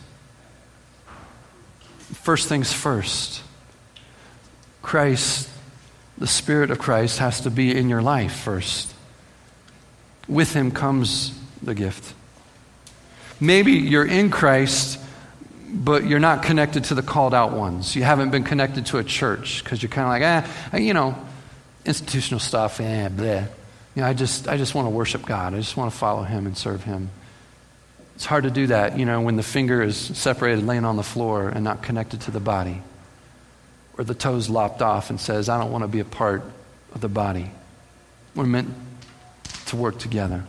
First 2.13 2.49
things 2.49 2.73
first 2.73 3.43
Christ, 4.83 5.49
the 6.19 6.27
Spirit 6.27 6.71
of 6.71 6.79
Christ, 6.79 7.19
has 7.19 7.41
to 7.41 7.51
be 7.51 7.77
in 7.77 7.89
your 7.89 8.03
life 8.03 8.35
first. 8.35 8.94
With 10.29 10.53
Him 10.53 10.71
comes 10.71 11.39
the 11.63 11.75
gift. 11.75 12.15
Maybe 13.41 13.73
you're 13.73 14.07
in 14.07 14.31
Christ, 14.31 14.99
but 15.69 16.05
you're 16.07 16.21
not 16.21 16.43
connected 16.43 16.85
to 16.85 16.95
the 16.95 17.03
called 17.03 17.35
out 17.35 17.53
ones. 17.53 17.97
You 17.97 18.03
haven't 18.05 18.31
been 18.31 18.45
connected 18.45 18.87
to 18.87 18.99
a 18.99 19.05
church 19.05 19.63
because 19.63 19.83
you're 19.83 19.91
kind 19.91 20.05
of 20.05 20.11
like, 20.11 20.75
eh, 20.75 20.79
you 20.79 20.95
know, 20.95 21.17
institutional 21.85 22.41
stuff, 22.41 22.81
eh, 22.81 23.09
bleh. 23.09 23.47
You 23.95 24.03
know, 24.03 24.09
I 24.09 24.15
just, 24.15 24.49
I 24.49 24.57
just 24.57 24.75
want 24.75 24.87
to 24.87 24.91
worship 24.91 25.27
God. 25.27 25.55
I 25.55 25.59
just 25.59 25.77
want 25.77 25.93
to 25.93 25.97
follow 25.97 26.23
Him 26.23 26.47
and 26.47 26.57
serve 26.57 26.83
Him. 26.85 27.11
It's 28.15 28.25
hard 28.25 28.45
to 28.45 28.51
do 28.51 28.69
that, 28.69 28.99
you 28.99 29.05
know, 29.05 29.21
when 29.21 29.37
the 29.37 29.43
finger 29.43 29.83
is 29.83 29.97
separated, 29.97 30.65
laying 30.65 30.85
on 30.85 30.97
the 30.97 31.03
floor, 31.03 31.49
and 31.49 31.65
not 31.65 31.83
connected 31.83 32.21
to 32.23 32.31
the 32.31 32.41
body. 32.41 32.81
Or 33.99 34.05
the 34.05 34.15
toes 34.15 34.49
lopped 34.49 34.83
off 34.83 35.11
and 35.11 35.21
says, 35.21 35.49
I 35.49 35.59
don't 35.59 35.73
want 35.73 35.83
to 35.83 35.89
be 35.89 36.01
a 36.01 36.05
part 36.05 36.43
of 36.95 37.01
the 37.01 37.09
body. 37.09 37.51
We're 38.35 38.47
meant 38.47 38.71
to 39.67 39.77
work 39.77 39.99
together. 39.99 40.45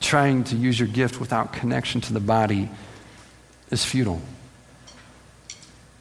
Trying 0.00 0.44
to 0.44 0.56
use 0.56 0.78
your 0.78 0.88
gift 0.88 1.20
without 1.20 1.52
connection 1.52 2.00
to 2.02 2.12
the 2.12 2.20
body 2.20 2.68
is 3.70 3.84
futile. 3.84 4.20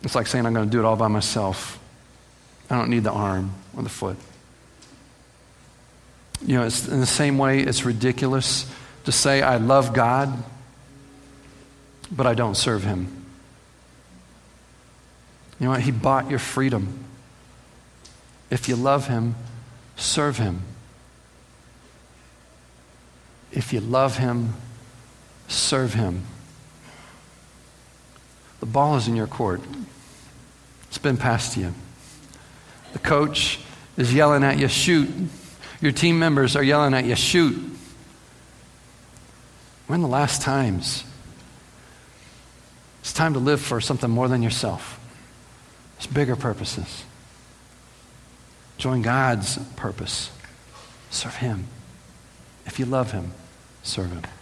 It's 0.04 0.16
like 0.16 0.28
saying, 0.28 0.46
I'm 0.46 0.54
going 0.54 0.66
to 0.66 0.72
do 0.72 0.80
it 0.80 0.86
all 0.86 0.96
by 0.96 1.08
myself. 1.08 1.80
I 2.70 2.78
don't 2.78 2.90
need 2.90 3.04
the 3.04 3.12
arm 3.12 3.54
or 3.76 3.84
the 3.84 3.90
foot. 3.90 4.18
You 6.46 6.58
know, 6.58 6.66
it's 6.66 6.88
in 6.88 7.00
the 7.00 7.06
same 7.06 7.38
way, 7.38 7.60
it's 7.60 7.86
ridiculous 7.86 8.66
to 9.06 9.12
say, 9.12 9.42
I 9.42 9.58
love 9.58 9.94
God, 9.94 10.44
but 12.12 12.26
I 12.26 12.34
don't 12.34 12.56
serve 12.56 12.84
Him. 12.84 13.26
You 15.60 15.66
know 15.66 15.72
what? 15.72 15.82
He 15.82 15.92
bought 15.92 16.30
your 16.30 16.40
freedom. 16.40 17.06
If 18.50 18.68
you 18.68 18.76
love 18.76 19.08
Him, 19.08 19.36
serve 19.96 20.38
Him. 20.38 20.64
If 23.52 23.74
you 23.74 23.82
love 23.82 24.18
Him, 24.18 24.54
serve 25.48 25.94
Him. 25.94 26.24
The 28.60 28.66
ball 28.66 28.96
is 28.96 29.08
in 29.08 29.16
your 29.16 29.28
court. 29.28 29.62
It's 30.88 30.98
been 30.98 31.18
passed 31.18 31.54
to 31.54 31.62
you. 31.62 31.74
The 32.94 33.00
coach 33.00 33.60
is 33.98 34.14
yelling 34.14 34.44
at 34.44 34.60
you, 34.60 34.68
shoot. 34.68 35.10
Your 35.82 35.92
team 35.92 36.20
members 36.20 36.56
are 36.56 36.64
yelling 36.64 36.94
at 36.94 37.06
you, 37.06 37.16
shoot. 37.16 37.58
When 39.88 40.02
the 40.02 40.08
last 40.08 40.42
times? 40.42 41.04
It's 43.02 43.14
time 43.14 43.34
to 43.34 43.40
live 43.40 43.60
for 43.60 43.82
something 43.82 44.10
more 44.10 44.28
than 44.28 44.44
yourself. 44.44 45.00
It's 45.98 46.08
bigger 46.08 46.36
purposes. 46.36 47.04
Join 48.78 49.02
God's 49.02 49.58
purpose. 49.76 50.32
Serve 51.10 51.36
Him. 51.36 51.68
If 52.66 52.80
you 52.80 52.86
love 52.86 53.12
Him, 53.12 53.32
serve 53.84 54.12
Him. 54.12 54.41